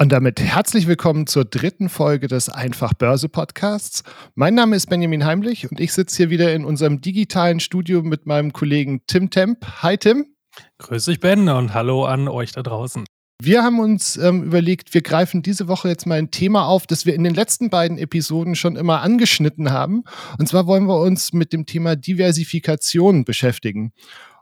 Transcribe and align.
Und 0.00 0.10
damit 0.10 0.40
herzlich 0.40 0.86
willkommen 0.86 1.26
zur 1.26 1.44
dritten 1.44 1.88
Folge 1.88 2.28
des 2.28 2.48
Einfach 2.48 2.94
Börse 2.94 3.28
Podcasts. 3.28 4.04
Mein 4.36 4.54
Name 4.54 4.76
ist 4.76 4.88
Benjamin 4.88 5.24
Heimlich 5.24 5.68
und 5.68 5.80
ich 5.80 5.92
sitze 5.92 6.18
hier 6.18 6.30
wieder 6.30 6.54
in 6.54 6.64
unserem 6.64 7.00
digitalen 7.00 7.58
Studio 7.58 8.04
mit 8.04 8.24
meinem 8.24 8.52
Kollegen 8.52 9.02
Tim 9.08 9.28
Temp. 9.28 9.66
Hi 9.82 9.98
Tim. 9.98 10.36
Grüß 10.78 11.06
dich 11.06 11.18
Ben 11.18 11.48
und 11.48 11.74
hallo 11.74 12.04
an 12.04 12.28
euch 12.28 12.52
da 12.52 12.62
draußen. 12.62 13.06
Wir 13.42 13.64
haben 13.64 13.80
uns 13.80 14.16
ähm, 14.16 14.44
überlegt, 14.44 14.94
wir 14.94 15.02
greifen 15.02 15.42
diese 15.42 15.66
Woche 15.66 15.88
jetzt 15.88 16.06
mal 16.06 16.18
ein 16.18 16.30
Thema 16.30 16.68
auf, 16.68 16.86
das 16.86 17.04
wir 17.04 17.16
in 17.16 17.24
den 17.24 17.34
letzten 17.34 17.68
beiden 17.68 17.98
Episoden 17.98 18.54
schon 18.54 18.76
immer 18.76 19.00
angeschnitten 19.02 19.72
haben. 19.72 20.04
Und 20.38 20.48
zwar 20.48 20.68
wollen 20.68 20.86
wir 20.86 21.00
uns 21.00 21.32
mit 21.32 21.52
dem 21.52 21.66
Thema 21.66 21.96
Diversifikation 21.96 23.24
beschäftigen. 23.24 23.92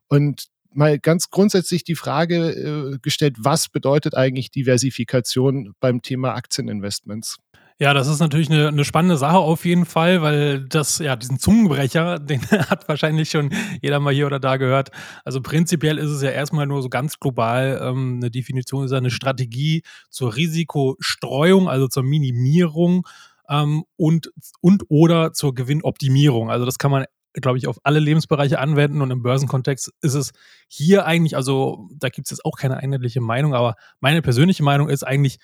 Und 0.09 0.49
mal 0.77 0.99
ganz 0.99 1.31
grundsätzlich 1.31 1.85
die 1.85 1.95
Frage 1.95 2.51
äh, 2.51 2.99
gestellt, 3.01 3.37
was 3.39 3.69
bedeutet 3.69 4.15
eigentlich 4.15 4.51
Diversifikation 4.51 5.75
beim 5.81 6.03
Thema 6.03 6.35
Aktieninvestments? 6.35 7.37
Ja, 7.79 7.93
das 7.93 8.09
ist 8.09 8.21
natürlich 8.21 8.51
eine, 8.51 8.69
eine, 8.69 8.87
spannende 8.87 9.19
Sache 9.19 9.37
auf 9.37 9.67
jeden 9.67 9.85
Fall, 9.85 10.23
weil 10.23 10.67
das, 10.67 10.99
ja, 10.99 11.15
diesen 11.15 11.39
Zungenbrecher, 11.39 12.19
den 12.21 12.41
hat 12.43 12.89
wahrscheinlich 12.89 13.29
schon 13.29 13.51
jeder 13.83 14.01
mal 14.01 14.15
hier 14.15 14.27
oder 14.27 14.41
da 14.41 14.57
gehört. 14.57 14.91
Also 15.27 15.43
prinzipiell 15.43 15.99
ist 15.99 16.11
es 16.11 16.23
ja 16.23 16.31
erstmal 16.31 16.67
nur 16.67 16.81
so 16.81 16.89
ganz 16.89 17.21
global, 17.21 17.79
ähm, 17.83 18.17
eine 18.17 18.31
Definition 18.31 18.87
ist 18.87 18.93
eine 18.93 19.11
Strategie 19.11 19.83
zur 20.09 20.37
Risikostreuung, 20.37 21.69
also 21.69 21.87
zur 21.87 22.03
Minimierung 22.03 23.07
ähm, 23.51 23.85
und, 23.97 24.33
und 24.63 24.85
oder 24.89 25.35
zur 25.35 25.55
Gewinnoptimierung. 25.55 26.51
Also 26.51 26.65
das 26.65 26.79
kann 26.79 26.91
man 26.91 27.05
glaube 27.41 27.59
ich, 27.59 27.67
auf 27.67 27.79
alle 27.83 27.99
Lebensbereiche 27.99 28.59
anwenden 28.59 29.03
und 29.03 29.11
im 29.11 29.23
Börsenkontext 29.23 29.93
ist 30.01 30.15
es 30.15 30.33
hier 30.69 31.07
eigentlich, 31.07 31.37
also 31.37 31.89
da 31.95 32.09
gibt 32.09 32.27
es 32.27 32.31
jetzt 32.31 32.45
auch 32.45 32.57
keine 32.57 32.79
einheitliche 32.79 33.21
Meinung, 33.21 33.55
aber 33.55 33.75
meine 34.01 34.23
persönliche 34.23 34.63
Meinung 34.63 34.89
ist 34.89 35.03
eigentlich, 35.03 35.39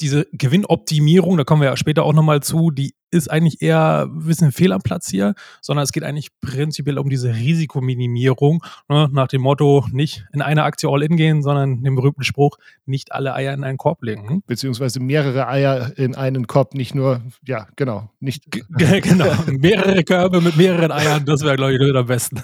diese 0.00 0.26
Gewinnoptimierung, 0.32 1.36
da 1.36 1.44
kommen 1.44 1.62
wir 1.62 1.70
ja 1.70 1.76
später 1.76 2.04
auch 2.04 2.12
nochmal 2.12 2.40
zu, 2.40 2.70
die 2.70 2.94
ist 3.10 3.30
eigentlich 3.30 3.62
eher 3.62 4.02
ein 4.02 4.26
bisschen 4.26 4.52
fehl 4.52 4.72
am 4.72 4.82
Platz 4.82 5.08
hier, 5.08 5.34
sondern 5.60 5.84
es 5.84 5.92
geht 5.92 6.04
eigentlich 6.04 6.28
prinzipiell 6.40 6.98
um 6.98 7.08
diese 7.08 7.34
Risikominimierung, 7.34 8.62
ne, 8.88 9.08
nach 9.10 9.28
dem 9.28 9.40
Motto, 9.40 9.86
nicht 9.92 10.26
in 10.32 10.42
eine 10.42 10.64
Aktie 10.64 10.88
all 10.88 11.02
in 11.02 11.16
gehen, 11.16 11.42
sondern 11.42 11.82
dem 11.82 11.94
berühmten 11.94 12.22
Spruch, 12.22 12.58
nicht 12.84 13.12
alle 13.12 13.34
Eier 13.34 13.54
in 13.54 13.64
einen 13.64 13.78
Korb 13.78 14.02
legen. 14.02 14.28
Hm? 14.28 14.42
Beziehungsweise 14.46 15.00
mehrere 15.00 15.48
Eier 15.48 15.96
in 15.96 16.14
einen 16.14 16.46
Korb, 16.46 16.74
nicht 16.74 16.94
nur, 16.94 17.22
ja, 17.46 17.66
genau, 17.76 18.10
nicht. 18.20 18.44
genau, 18.68 19.32
mehrere 19.46 20.04
Körbe 20.04 20.40
mit 20.40 20.56
mehreren 20.56 20.92
Eiern, 20.92 21.24
das 21.24 21.42
wäre, 21.42 21.56
glaube 21.56 21.74
ich, 21.74 21.96
am 21.96 22.06
besten. 22.06 22.42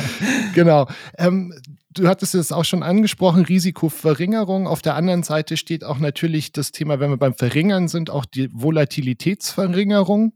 genau. 0.54 0.88
Ähm, 1.18 1.52
du 1.98 2.08
hattest 2.08 2.34
es 2.34 2.52
auch 2.52 2.64
schon 2.64 2.82
angesprochen, 2.82 3.44
Risikoverringerung. 3.44 4.66
Auf 4.66 4.82
der 4.82 4.94
anderen 4.94 5.22
Seite 5.22 5.56
steht 5.56 5.84
auch 5.84 5.98
natürlich 5.98 6.52
das 6.52 6.72
Thema, 6.72 7.00
wenn 7.00 7.10
wir 7.10 7.16
beim 7.16 7.34
Verringern 7.34 7.88
sind, 7.88 8.10
auch 8.10 8.24
die 8.24 8.48
Volatilitätsverringerung. 8.52 10.32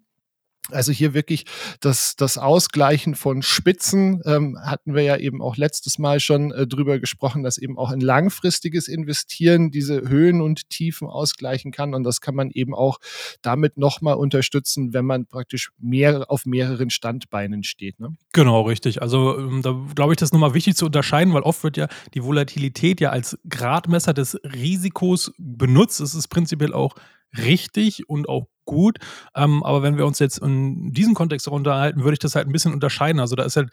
Also 0.74 0.92
hier 0.92 1.14
wirklich 1.14 1.44
das, 1.80 2.16
das 2.16 2.38
Ausgleichen 2.38 3.14
von 3.14 3.42
Spitzen 3.42 4.22
ähm, 4.24 4.58
hatten 4.60 4.94
wir 4.94 5.02
ja 5.02 5.16
eben 5.16 5.42
auch 5.42 5.56
letztes 5.56 5.98
Mal 5.98 6.20
schon 6.20 6.52
äh, 6.52 6.66
drüber 6.66 6.98
gesprochen, 6.98 7.42
dass 7.42 7.58
eben 7.58 7.78
auch 7.78 7.90
ein 7.90 8.00
langfristiges 8.00 8.88
Investieren 8.88 9.70
diese 9.70 10.08
Höhen 10.08 10.40
und 10.40 10.68
Tiefen 10.70 11.08
ausgleichen 11.08 11.72
kann. 11.72 11.94
Und 11.94 12.04
das 12.04 12.20
kann 12.20 12.34
man 12.34 12.50
eben 12.50 12.74
auch 12.74 12.98
damit 13.42 13.76
nochmal 13.76 14.14
unterstützen, 14.14 14.92
wenn 14.92 15.04
man 15.04 15.26
praktisch 15.26 15.70
mehr 15.78 16.24
auf 16.28 16.46
mehreren 16.46 16.90
Standbeinen 16.90 17.62
steht. 17.62 18.00
Ne? 18.00 18.16
Genau, 18.32 18.62
richtig. 18.62 19.02
Also 19.02 19.38
ähm, 19.38 19.62
da 19.62 19.78
glaube 19.94 20.12
ich, 20.12 20.18
das 20.18 20.28
ist 20.28 20.32
nochmal 20.32 20.54
wichtig 20.54 20.76
zu 20.76 20.86
unterscheiden, 20.86 21.34
weil 21.34 21.42
oft 21.42 21.62
wird 21.62 21.76
ja 21.76 21.88
die 22.14 22.22
Volatilität 22.22 23.00
ja 23.00 23.10
als 23.10 23.38
Gradmesser 23.48 24.14
des 24.14 24.38
Risikos 24.44 25.32
benutzt. 25.38 26.00
Es 26.00 26.14
ist 26.14 26.28
prinzipiell 26.28 26.72
auch 26.72 26.94
richtig 27.36 28.08
und 28.08 28.28
auch 28.28 28.46
gut. 28.70 28.98
Ähm, 29.34 29.64
aber 29.64 29.82
wenn 29.82 29.98
wir 29.98 30.06
uns 30.06 30.20
jetzt 30.20 30.38
in 30.38 30.92
diesem 30.92 31.14
Kontext 31.14 31.48
unterhalten, 31.48 32.04
würde 32.04 32.12
ich 32.12 32.20
das 32.20 32.36
halt 32.36 32.46
ein 32.46 32.52
bisschen 32.52 32.72
unterscheiden. 32.72 33.20
Also 33.20 33.34
da 33.34 33.42
ist 33.42 33.56
halt 33.56 33.70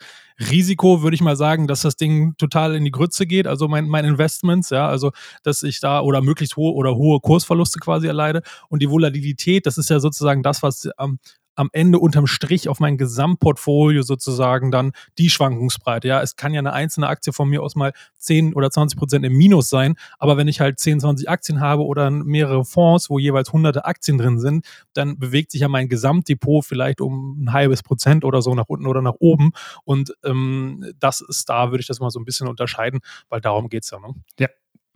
Risiko, 0.50 1.02
würde 1.02 1.14
ich 1.14 1.20
mal 1.20 1.36
sagen, 1.36 1.68
dass 1.68 1.82
das 1.82 1.94
Ding 1.94 2.34
total 2.36 2.74
in 2.74 2.84
die 2.84 2.90
Grütze 2.90 3.24
geht. 3.24 3.46
Also 3.46 3.68
mein, 3.68 3.86
mein 3.88 4.04
Investments, 4.04 4.70
ja, 4.70 4.88
also 4.88 5.12
dass 5.44 5.62
ich 5.62 5.78
da 5.78 6.00
oder 6.00 6.20
möglichst 6.20 6.56
hohe 6.56 6.74
oder 6.74 6.96
hohe 6.96 7.20
Kursverluste 7.20 7.78
quasi 7.78 8.08
erleide. 8.08 8.42
Und 8.68 8.82
die 8.82 8.90
Volatilität, 8.90 9.66
das 9.66 9.78
ist 9.78 9.88
ja 9.88 10.00
sozusagen 10.00 10.42
das, 10.42 10.64
was 10.64 10.88
ähm, 10.98 11.20
am 11.58 11.70
Ende 11.72 11.98
unterm 11.98 12.28
Strich 12.28 12.68
auf 12.68 12.78
mein 12.78 12.96
Gesamtportfolio 12.96 14.02
sozusagen 14.02 14.70
dann 14.70 14.92
die 15.18 15.28
Schwankungsbreite. 15.28 16.06
Ja, 16.06 16.22
es 16.22 16.36
kann 16.36 16.54
ja 16.54 16.60
eine 16.60 16.72
einzelne 16.72 17.08
Aktie 17.08 17.32
von 17.32 17.48
mir 17.48 17.62
aus 17.62 17.74
mal 17.74 17.92
10 18.18 18.54
oder 18.54 18.70
20 18.70 18.96
Prozent 18.96 19.24
im 19.24 19.36
Minus 19.36 19.68
sein, 19.68 19.96
aber 20.18 20.36
wenn 20.36 20.46
ich 20.46 20.60
halt 20.60 20.78
10, 20.78 21.00
20 21.00 21.28
Aktien 21.28 21.60
habe 21.60 21.84
oder 21.84 22.10
mehrere 22.10 22.64
Fonds, 22.64 23.10
wo 23.10 23.18
jeweils 23.18 23.52
hunderte 23.52 23.84
Aktien 23.84 24.18
drin 24.18 24.38
sind, 24.38 24.64
dann 24.92 25.18
bewegt 25.18 25.50
sich 25.50 25.62
ja 25.62 25.68
mein 25.68 25.88
Gesamtdepot 25.88 26.64
vielleicht 26.64 27.00
um 27.00 27.42
ein 27.42 27.52
halbes 27.52 27.82
Prozent 27.82 28.24
oder 28.24 28.40
so 28.40 28.54
nach 28.54 28.68
unten 28.68 28.86
oder 28.86 29.02
nach 29.02 29.14
oben. 29.18 29.50
Und 29.84 30.14
ähm, 30.24 30.92
das 31.00 31.20
ist 31.20 31.48
da, 31.48 31.72
würde 31.72 31.80
ich 31.80 31.88
das 31.88 31.98
mal 31.98 32.10
so 32.10 32.20
ein 32.20 32.24
bisschen 32.24 32.46
unterscheiden, 32.46 33.00
weil 33.28 33.40
darum 33.40 33.68
geht 33.68 33.82
es 33.82 33.90
ja. 33.90 33.98
Ne? 33.98 34.14
Ja, 34.38 34.48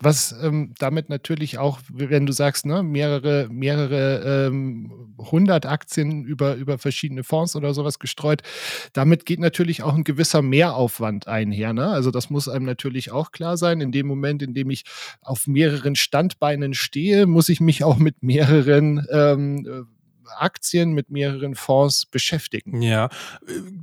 was 0.05 0.35
ähm, 0.43 0.75
damit 0.79 1.09
natürlich 1.09 1.59
auch, 1.59 1.81
wenn 1.89 2.27
du 2.27 2.33
sagst, 2.33 2.67
ne, 2.67 2.83
mehrere, 2.83 3.49
mehrere 3.51 4.47
ähm, 4.49 5.13
hundert 5.19 5.67
Aktien 5.67 6.25
über, 6.25 6.55
über 6.55 6.79
verschiedene 6.79 7.25
Fonds 7.25 7.55
oder 7.55 7.75
sowas 7.75 7.99
gestreut, 7.99 8.43
damit 8.93 9.27
geht 9.27 9.41
natürlich 9.41 9.83
auch 9.83 9.95
ein 9.95 10.05
gewisser 10.05 10.43
Mehraufwand 10.43 11.29
einher. 11.29 11.73
Ne? 11.73 11.89
Also 11.89 12.11
das 12.11 12.31
muss 12.31 12.49
einem 12.49 12.65
natürlich 12.65 13.13
auch 13.13 13.31
klar 13.31 13.57
sein. 13.57 13.81
In 13.81 13.93
dem 13.93 14.07
Moment, 14.07 14.43
in 14.43 14.55
dem 14.55 14.71
ich 14.71 14.85
auf 15.21 15.47
mehreren 15.47 15.95
Standbeinen 15.95 16.75
stehe, 16.75 17.27
muss 17.27 17.49
ich 17.49 17.61
mich 17.61 17.85
auch 17.85 17.99
mit 17.99 18.23
mehreren 18.23 19.07
ähm, 19.11 19.87
Aktien 20.39 20.93
mit 20.93 21.11
mehreren 21.11 21.55
Fonds 21.55 22.07
beschäftigen. 22.07 22.83
Ja, 22.83 23.09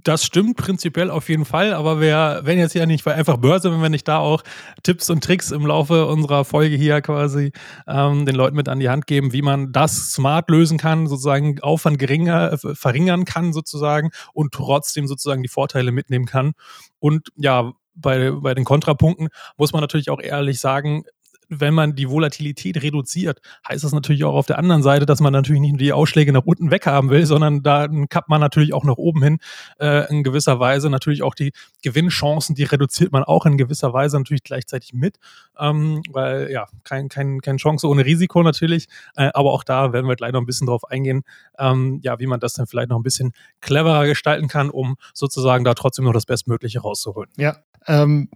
das 0.03 0.23
stimmt 0.23 0.57
prinzipiell 0.57 1.11
auf 1.11 1.29
jeden 1.29 1.45
Fall, 1.45 1.73
aber 1.73 2.01
wir 2.01 2.41
wenn 2.43 2.59
jetzt 2.59 2.75
ja 2.75 2.85
nicht 2.85 3.03
bei 3.03 3.15
einfach 3.15 3.37
Börse, 3.37 3.71
wenn 3.71 3.81
wir 3.81 3.89
nicht 3.89 4.07
da 4.07 4.19
auch 4.19 4.43
Tipps 4.83 5.09
und 5.09 5.23
Tricks 5.23 5.51
im 5.51 5.65
Laufe 5.65 6.05
unserer 6.07 6.45
Folge 6.45 6.75
hier 6.75 7.01
quasi 7.01 7.51
ähm, 7.87 8.25
den 8.25 8.35
Leuten 8.35 8.55
mit 8.55 8.69
an 8.69 8.79
die 8.79 8.89
Hand 8.89 9.07
geben, 9.07 9.33
wie 9.33 9.41
man 9.41 9.71
das 9.71 10.11
smart 10.11 10.49
lösen 10.49 10.77
kann, 10.77 11.07
sozusagen 11.07 11.59
Aufwand 11.61 11.99
geringer, 11.99 12.53
äh, 12.53 12.75
verringern 12.75 13.25
kann 13.25 13.53
sozusagen 13.53 14.11
und 14.33 14.53
trotzdem 14.53 15.07
sozusagen 15.07 15.43
die 15.43 15.49
Vorteile 15.49 15.91
mitnehmen 15.91 16.25
kann. 16.25 16.53
Und 16.99 17.29
ja, 17.35 17.73
bei, 17.95 18.31
bei 18.31 18.53
den 18.53 18.65
Kontrapunkten 18.65 19.29
muss 19.57 19.73
man 19.73 19.81
natürlich 19.81 20.09
auch 20.09 20.21
ehrlich 20.21 20.59
sagen, 20.59 21.03
wenn 21.49 21.73
man 21.73 21.95
die 21.95 22.09
Volatilität 22.09 22.81
reduziert, 22.81 23.41
heißt 23.67 23.83
das 23.83 23.91
natürlich 23.91 24.23
auch 24.23 24.35
auf 24.35 24.45
der 24.45 24.59
anderen 24.59 24.83
Seite, 24.83 25.05
dass 25.05 25.19
man 25.19 25.33
natürlich 25.33 25.61
nicht 25.61 25.71
nur 25.71 25.79
die 25.79 25.93
Ausschläge 25.93 26.31
nach 26.31 26.45
unten 26.45 26.71
weghaben 26.71 27.09
will, 27.09 27.25
sondern 27.25 27.63
da 27.63 27.87
kappt 28.09 28.29
man 28.29 28.39
natürlich 28.39 28.73
auch 28.73 28.83
nach 28.83 28.97
oben 28.97 29.23
hin 29.23 29.39
äh, 29.79 30.09
in 30.09 30.23
gewisser 30.23 30.59
Weise. 30.59 30.89
Natürlich 30.89 31.23
auch 31.23 31.33
die 31.33 31.51
Gewinnchancen, 31.81 32.55
die 32.55 32.63
reduziert 32.63 33.11
man 33.11 33.23
auch 33.23 33.45
in 33.45 33.57
gewisser 33.57 33.93
Weise 33.93 34.17
natürlich 34.17 34.43
gleichzeitig 34.43 34.93
mit, 34.93 35.17
ähm, 35.59 36.03
weil 36.11 36.51
ja, 36.51 36.67
kein, 36.83 37.09
kein, 37.09 37.41
keine 37.41 37.57
Chance 37.57 37.87
ohne 37.87 38.05
Risiko 38.05 38.43
natürlich, 38.43 38.87
äh, 39.15 39.31
aber 39.33 39.51
auch 39.51 39.63
da 39.63 39.91
werden 39.91 40.07
wir 40.07 40.15
gleich 40.15 40.31
noch 40.31 40.41
ein 40.41 40.45
bisschen 40.45 40.67
drauf 40.67 40.85
eingehen, 40.89 41.23
ähm, 41.57 41.99
ja, 42.03 42.19
wie 42.19 42.27
man 42.27 42.39
das 42.39 42.53
dann 42.53 42.67
vielleicht 42.67 42.89
noch 42.89 42.97
ein 42.97 43.03
bisschen 43.03 43.33
cleverer 43.61 44.05
gestalten 44.05 44.47
kann, 44.47 44.69
um 44.69 44.97
sozusagen 45.13 45.63
da 45.63 45.73
trotzdem 45.73 46.05
noch 46.05 46.13
das 46.13 46.25
Bestmögliche 46.25 46.81
rauszuholen. 46.81 47.29
Ja, 47.37 47.57
ähm, 47.87 48.29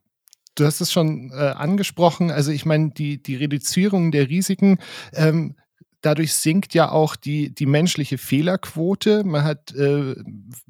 du 0.55 0.65
hast 0.65 0.81
es 0.81 0.91
schon 0.91 1.31
äh, 1.31 1.35
angesprochen, 1.35 2.31
also 2.31 2.51
ich 2.51 2.65
meine, 2.65 2.91
die, 2.91 3.21
die 3.21 3.35
Reduzierung 3.35 4.11
der 4.11 4.29
Risiken, 4.29 4.79
ähm, 5.13 5.55
dadurch 6.03 6.35
sinkt 6.35 6.73
ja 6.73 6.91
auch 6.91 7.15
die, 7.15 7.53
die 7.53 7.65
menschliche 7.65 8.17
Fehlerquote. 8.17 9.23
Man 9.23 9.43
hat 9.43 9.73
äh, 9.73 10.15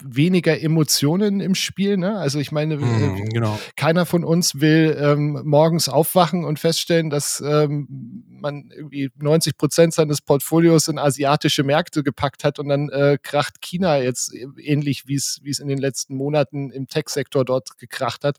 weniger 0.01 0.61
Emotionen 0.61 1.39
im 1.39 1.55
Spiel. 1.55 1.97
Ne? 1.97 2.17
Also 2.17 2.39
ich 2.39 2.51
meine, 2.51 2.77
mm, 2.77 3.29
genau. 3.29 3.59
keiner 3.75 4.05
von 4.05 4.23
uns 4.23 4.61
will 4.61 4.95
ähm, 4.99 5.41
morgens 5.43 5.89
aufwachen 5.89 6.45
und 6.45 6.59
feststellen, 6.59 7.09
dass 7.09 7.43
ähm, 7.45 8.23
man 8.29 8.71
irgendwie 8.75 9.09
90 9.15 9.57
Prozent 9.57 9.93
seines 9.93 10.21
Portfolios 10.21 10.87
in 10.87 10.99
asiatische 10.99 11.63
Märkte 11.63 12.03
gepackt 12.03 12.43
hat 12.43 12.59
und 12.59 12.69
dann 12.69 12.89
äh, 12.89 13.17
kracht 13.21 13.61
China 13.61 13.97
jetzt 13.97 14.33
ähnlich, 14.57 15.07
wie 15.07 15.15
es 15.15 15.59
in 15.59 15.67
den 15.67 15.79
letzten 15.79 16.15
Monaten 16.15 16.69
im 16.69 16.87
Tech-Sektor 16.87 17.43
dort 17.43 17.77
gekracht 17.77 18.23
hat. 18.23 18.37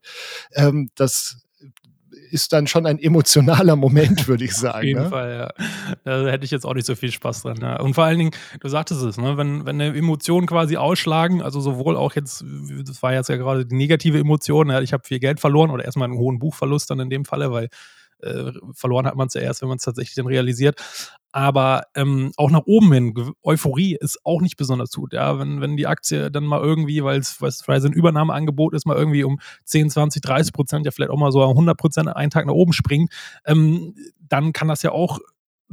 Ähm, 0.55 0.91
das 0.94 1.44
ist 2.34 2.52
dann 2.52 2.66
schon 2.66 2.84
ein 2.84 2.98
emotionaler 2.98 3.76
Moment, 3.76 4.26
würde 4.28 4.44
ich 4.44 4.54
sagen. 4.54 4.78
Auf 4.78 4.82
jeden 4.82 5.02
ne? 5.04 5.08
Fall, 5.08 5.54
ja. 5.56 5.64
Da 6.02 6.26
hätte 6.28 6.44
ich 6.44 6.50
jetzt 6.50 6.66
auch 6.66 6.75
nicht 6.75 6.86
so 6.86 6.96
viel 6.96 7.12
Spaß 7.12 7.42
dran. 7.42 7.58
Ja. 7.62 7.81
Und 7.81 7.94
vor 7.94 8.04
allen 8.04 8.19
Dingen, 8.19 8.32
du 8.58 8.69
sagtest 8.69 9.02
es, 9.02 9.16
ne, 9.16 9.38
wenn, 9.38 9.64
wenn 9.64 9.78
Emotionen 9.78 10.48
quasi 10.48 10.76
ausschlagen, 10.76 11.42
also 11.42 11.60
sowohl 11.60 11.96
auch 11.96 12.14
jetzt, 12.16 12.44
das 12.84 13.02
war 13.04 13.14
jetzt 13.14 13.28
ja 13.28 13.36
gerade 13.36 13.64
die 13.64 13.76
negative 13.76 14.19
Emotion, 14.19 14.69
ja, 14.69 14.81
ich 14.81 14.92
habe 14.92 15.04
viel 15.04 15.20
Geld 15.20 15.38
verloren 15.38 15.70
oder 15.70 15.84
erstmal 15.84 16.08
einen 16.08 16.19
hohen 16.19 16.40
Buchverlust 16.40 16.90
dann 16.90 16.98
in 16.98 17.08
dem 17.08 17.25
Falle, 17.25 17.52
weil 17.52 17.69
äh, 18.20 18.50
verloren 18.72 19.06
hat 19.06 19.14
man 19.14 19.28
es 19.28 19.34
ja 19.34 19.40
erst, 19.40 19.62
wenn 19.62 19.69
man 19.69 19.76
es 19.76 19.84
tatsächlich 19.84 20.16
dann 20.16 20.26
realisiert. 20.26 20.81
Aber 21.34 21.88
ähm, 21.96 22.31
auch 22.36 22.52
nach 22.52 22.62
oben 22.66 22.92
hin, 22.92 23.32
Euphorie 23.42 23.96
ist 24.00 24.20
auch 24.22 24.40
nicht 24.40 24.56
besonders 24.56 24.92
gut. 24.92 25.12
Ja, 25.12 25.36
wenn, 25.40 25.60
wenn 25.60 25.76
die 25.76 25.88
Aktie 25.88 26.31
dann 26.31 26.44
mal 26.44 26.60
irgendwie, 26.60 27.02
weil 27.02 27.19
es 27.19 27.42
ein 27.66 27.92
Übernahmeangebot 27.92 28.72
ist, 28.72 28.86
mal 28.86 28.96
irgendwie 28.96 29.25
um 29.25 29.40
10, 29.64 29.90
20, 29.90 30.22
30 30.22 30.52
Prozent, 30.52 30.86
ja 30.86 30.92
vielleicht 30.92 31.10
auch 31.10 31.19
mal 31.19 31.32
so 31.32 31.42
100 31.42 31.76
Prozent 31.76 32.08
einen 32.08 32.31
Tag 32.31 32.46
nach 32.46 32.54
oben 32.54 32.72
springt, 32.72 33.10
ähm, 33.46 33.96
dann 34.20 34.52
kann 34.52 34.69
das 34.69 34.82
ja 34.84 34.92
auch 34.92 35.19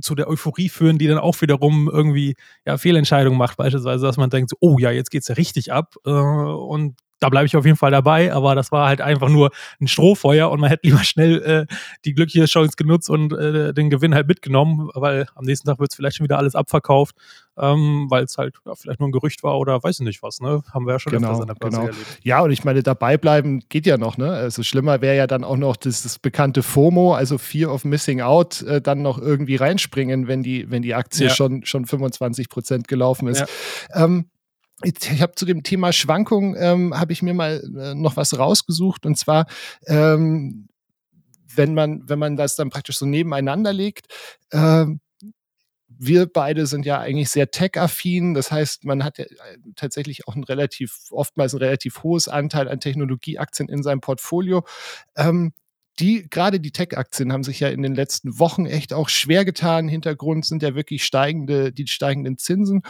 zu 0.02 0.16
der 0.16 0.28
Euphorie 0.30 0.68
führen, 0.68 0.98
die 0.98 1.06
dann 1.06 1.20
auch 1.20 1.40
wiederum 1.42 1.88
irgendwie 1.94 2.34
ja, 2.66 2.80
Fehlentscheidungen 2.80 3.38
macht, 3.38 3.58
beispielsweise, 3.58 4.04
dass 4.04 4.18
man 4.18 4.32
denkt, 4.32 4.50
so, 4.50 4.58
oh 4.62 4.80
ja, 4.80 4.90
jetzt 4.90 5.12
geht 5.12 5.22
es 5.22 5.28
ja 5.28 5.36
richtig 5.36 5.72
ab 5.72 5.94
äh, 6.08 6.10
und 6.10 6.96
da 7.22 7.30
bleibe 7.30 7.46
ich 7.46 7.56
auf 7.56 7.66
jeden 7.66 7.78
Fall 7.78 7.92
dabei, 7.92 8.34
aber 8.34 8.56
das 8.56 8.72
war 8.72 8.88
halt 8.88 9.00
einfach 9.00 9.30
nur 9.30 9.52
ein 9.80 9.88
Strohfeuer 9.88 10.50
und 10.50 10.60
man 10.60 10.70
hätte 10.70 10.88
lieber 10.88 11.04
schnell 11.04 11.42
äh, 11.44 11.76
die 12.04 12.14
glückliche 12.14 12.48
Chance 12.48 12.74
genutzt 12.76 13.10
und 13.10 13.32
äh, 13.32 13.74
den 13.74 13.92
Gewinn 13.92 14.16
halt 14.16 14.28
mitgenommen, 14.28 14.90
weil 14.96 15.28
am 15.36 15.46
nächsten 15.46 15.68
Tag 15.68 15.80
wird 15.80 15.92
es 15.92 15.96
vielleicht 15.96 16.18
schon 16.18 16.24
wieder 16.24 16.40
alles 16.40 16.56
abverkauft, 16.56 17.16
ähm, 17.60 18.08
weil 18.10 18.24
es 18.24 18.40
halt 18.40 18.56
ja, 18.66 18.74
vielleicht 18.74 19.00
nur 19.00 19.08
ein 19.08 19.12
Gerücht 19.12 19.44
war 19.44 19.60
oder 19.60 19.84
weiß 19.84 20.00
ich 20.00 20.06
nicht 20.06 20.24
was, 20.24 20.40
ne? 20.40 20.64
Haben 20.74 20.88
wir 20.88 20.94
ja 20.94 21.00
schon 21.00 21.12
genau, 21.12 21.28
öfters 21.28 21.42
an 21.42 21.48
der 21.48 21.54
Börse 21.54 21.78
genau. 21.78 21.90
erlebt. 21.90 22.20
Ja, 22.24 22.42
und 22.42 22.52
ich 22.52 22.64
meine, 22.64 22.82
dabei 22.82 23.18
bleiben 23.18 23.62
geht 23.70 23.86
ja 23.86 23.98
noch, 23.98 24.18
ne? 24.18 24.32
Also 24.32 24.64
schlimmer 24.64 25.02
wäre 25.02 25.16
ja 25.16 25.28
dann 25.28 25.44
auch 25.44 25.58
noch 25.58 25.76
das, 25.76 26.02
das, 26.02 26.18
bekannte 26.18 26.64
FOMO, 26.64 27.14
also 27.14 27.38
Fear 27.38 27.72
of 27.72 27.86
Missing 27.86 28.22
Out, 28.22 28.64
äh, 28.64 28.82
dann 28.82 29.04
noch 29.04 29.20
irgendwie 29.20 29.58
reinspringen, 29.58 30.28
wenn 30.28 30.42
die, 30.42 30.72
wenn 30.72 30.82
die 30.82 30.96
Aktie 30.96 31.28
ja. 31.28 31.34
schon, 31.34 31.66
schon 31.66 31.86
25 31.86 32.50
Prozent 32.50 32.88
gelaufen 32.88 33.28
ist. 33.28 33.42
Ja. 33.94 34.06
Ähm, 34.06 34.26
ich 34.84 35.22
habe 35.22 35.36
zu 35.36 35.46
dem 35.46 35.64
Thema 35.64 35.94
Schwankung 35.94 36.56
ähm, 36.58 36.98
habe 36.98 37.14
ich 37.14 37.22
mir 37.22 37.34
mal 37.34 37.64
äh, 37.78 37.96
noch 37.96 38.18
was 38.18 38.38
rausgesucht 38.38 39.06
und 39.06 39.18
zwar 39.18 39.46
ähm, 39.88 40.68
wenn 41.56 41.74
man 41.74 42.04
wenn 42.08 42.20
man 42.20 42.36
das 42.36 42.56
dann 42.56 42.70
praktisch 42.70 42.98
so 42.98 43.06
nebeneinander 43.06 43.74
legt 43.74 44.08
äh, 44.52 44.86
wir 46.04 46.26
beide 46.26 46.66
sind 46.66 46.86
ja 46.86 47.00
eigentlich 47.00 47.30
sehr 47.30 47.52
tech-affin. 47.52 48.34
Das 48.34 48.52
heißt, 48.52 48.86
man 48.86 49.04
hat 49.04 49.20
ja 49.20 49.26
äh, 49.26 49.58
tatsächlich 49.76 50.28
auch 50.28 50.36
ein 50.36 50.44
relativ, 50.44 50.98
oftmals 51.12 51.54
ein 51.54 51.60
relativ 51.60 52.02
hohes 52.02 52.28
Anteil 52.28 52.68
an 52.68 52.80
Technologieaktien 52.80 53.70
in 53.70 53.84
seinem 53.84 54.02
Portfolio. 54.02 54.66
Ähm, 55.16 55.54
die, 56.00 56.28
gerade 56.28 56.60
die 56.60 56.72
Tech-Aktien 56.72 57.32
haben 57.32 57.44
sich 57.44 57.60
ja 57.60 57.70
in 57.70 57.84
den 57.84 57.94
letzten 57.94 58.40
Wochen 58.40 58.66
echt 58.66 58.94
auch 58.94 59.10
schwer 59.10 59.46
getan. 59.46 59.88
Hintergrund 59.88 60.46
sind 60.46 60.64
ja 60.64 60.74
wirklich 60.74 61.04
steigende, 61.04 61.72
die 61.72 61.86
steigenden 61.86 62.40
Zinsen. 62.40 62.82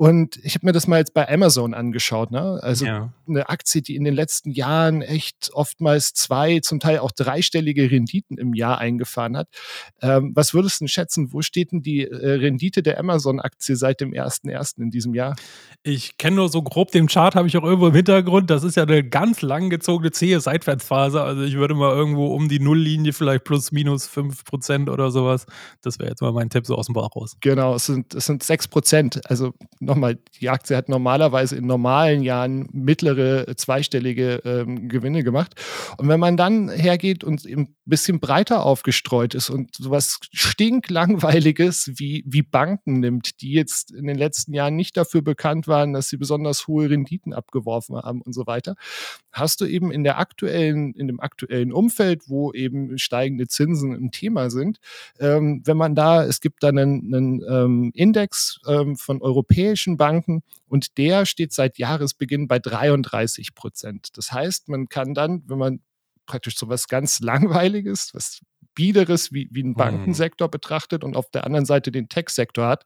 Und 0.00 0.38
ich 0.42 0.54
habe 0.54 0.64
mir 0.64 0.72
das 0.72 0.86
mal 0.86 0.96
jetzt 0.96 1.12
bei 1.12 1.30
Amazon 1.30 1.74
angeschaut. 1.74 2.30
Ne? 2.30 2.58
Also 2.62 2.86
ja. 2.86 3.12
eine 3.28 3.50
Aktie, 3.50 3.82
die 3.82 3.96
in 3.96 4.04
den 4.04 4.14
letzten 4.14 4.50
Jahren 4.50 5.02
echt 5.02 5.50
oftmals 5.52 6.14
zwei, 6.14 6.60
zum 6.60 6.80
Teil 6.80 7.00
auch 7.00 7.10
dreistellige 7.10 7.90
Renditen 7.90 8.38
im 8.38 8.54
Jahr 8.54 8.78
eingefahren 8.78 9.36
hat. 9.36 9.48
Ähm, 10.00 10.32
was 10.34 10.54
würdest 10.54 10.80
du 10.80 10.84
denn 10.84 10.88
schätzen? 10.88 11.34
Wo 11.34 11.42
steht 11.42 11.72
denn 11.72 11.82
die 11.82 12.04
äh, 12.04 12.30
Rendite 12.30 12.82
der 12.82 12.98
Amazon-Aktie 12.98 13.76
seit 13.76 14.00
dem 14.00 14.12
1.1. 14.12 14.78
in 14.78 14.90
diesem 14.90 15.12
Jahr? 15.12 15.36
Ich 15.82 16.16
kenne 16.16 16.36
nur 16.36 16.48
so 16.48 16.62
grob 16.62 16.92
den 16.92 17.06
Chart, 17.06 17.34
habe 17.34 17.48
ich 17.48 17.58
auch 17.58 17.62
irgendwo 17.62 17.88
im 17.88 17.94
Hintergrund. 17.94 18.48
Das 18.48 18.64
ist 18.64 18.78
ja 18.78 18.84
eine 18.84 19.06
ganz 19.06 19.42
lang 19.42 19.68
gezogene 19.68 20.12
zähe 20.12 20.40
Seitwärtsphase. 20.40 21.20
Also 21.20 21.42
ich 21.42 21.56
würde 21.56 21.74
mal 21.74 21.94
irgendwo 21.94 22.28
um 22.28 22.48
die 22.48 22.58
Nulllinie 22.58 23.12
vielleicht 23.12 23.44
plus 23.44 23.70
minus 23.70 24.06
5 24.06 24.46
Prozent 24.46 24.88
oder 24.88 25.10
sowas. 25.10 25.44
Das 25.82 25.98
wäre 25.98 26.08
jetzt 26.08 26.22
mal 26.22 26.32
mein 26.32 26.48
Tipp 26.48 26.66
so 26.66 26.76
aus 26.76 26.86
dem 26.86 26.94
Bauch 26.94 27.14
raus. 27.14 27.36
Genau, 27.42 27.74
es 27.74 27.84
sind, 27.84 28.14
es 28.14 28.24
sind 28.24 28.42
6 28.42 28.68
Prozent. 28.68 29.20
Also 29.28 29.52
nochmal, 29.90 30.18
die 30.40 30.48
Aktie 30.48 30.76
hat 30.76 30.88
normalerweise 30.88 31.56
in 31.56 31.66
normalen 31.66 32.22
Jahren 32.22 32.68
mittlere 32.72 33.48
äh, 33.48 33.56
zweistellige 33.56 34.40
ähm, 34.44 34.88
Gewinne 34.88 35.22
gemacht. 35.22 35.54
Und 35.98 36.08
wenn 36.08 36.20
man 36.20 36.36
dann 36.36 36.70
hergeht 36.70 37.24
und 37.24 37.44
ein 37.44 37.74
bisschen 37.84 38.20
breiter 38.20 38.64
aufgestreut 38.64 39.34
ist 39.34 39.50
und 39.50 39.74
sowas 39.74 40.20
stinklangweiliges 40.32 41.92
wie, 41.96 42.24
wie 42.26 42.42
Banken 42.42 43.00
nimmt, 43.00 43.42
die 43.42 43.52
jetzt 43.52 43.90
in 43.90 44.06
den 44.06 44.16
letzten 44.16 44.54
Jahren 44.54 44.76
nicht 44.76 44.96
dafür 44.96 45.22
bekannt 45.22 45.66
waren, 45.68 45.92
dass 45.92 46.08
sie 46.08 46.16
besonders 46.16 46.68
hohe 46.68 46.88
Renditen 46.88 47.34
abgeworfen 47.34 47.96
haben 47.96 48.22
und 48.22 48.32
so 48.32 48.46
weiter, 48.46 48.76
hast 49.32 49.60
du 49.60 49.66
eben 49.66 49.90
in 49.90 50.04
der 50.04 50.18
aktuellen, 50.18 50.94
in 50.94 51.08
dem 51.08 51.20
aktuellen 51.20 51.72
Umfeld, 51.72 52.28
wo 52.28 52.52
eben 52.52 52.96
steigende 52.96 53.48
Zinsen 53.48 53.92
ein 53.92 54.10
Thema 54.12 54.50
sind, 54.50 54.78
ähm, 55.18 55.62
wenn 55.64 55.76
man 55.76 55.94
da, 55.94 56.24
es 56.24 56.40
gibt 56.40 56.62
da 56.62 56.68
einen, 56.68 57.12
einen 57.12 57.42
ähm, 57.48 57.90
Index 57.94 58.60
ähm, 58.68 58.96
von 58.96 59.20
europäischen 59.20 59.79
europäischen 59.80 59.96
Banken 59.96 60.42
und 60.68 60.98
der 60.98 61.26
steht 61.26 61.52
seit 61.52 61.78
Jahresbeginn 61.78 62.48
bei 62.48 62.58
33 62.58 63.54
Prozent. 63.54 64.08
Das 64.16 64.32
heißt, 64.32 64.68
man 64.68 64.88
kann 64.88 65.14
dann, 65.14 65.42
wenn 65.46 65.58
man 65.58 65.80
praktisch 66.26 66.56
so 66.56 66.68
was 66.68 66.86
ganz 66.86 67.20
Langweiliges, 67.20 68.10
was 68.14 68.40
Biederes 68.74 69.32
wie, 69.32 69.48
wie 69.50 69.60
einen 69.60 69.70
mhm. 69.70 69.76
Bankensektor 69.76 70.48
mhm. 70.48 70.52
betrachtet 70.52 71.04
und 71.04 71.16
auf 71.16 71.30
der 71.30 71.44
anderen 71.44 71.66
Seite 71.66 71.90
den 71.90 72.08
Tech-Sektor 72.08 72.66
hat, 72.66 72.84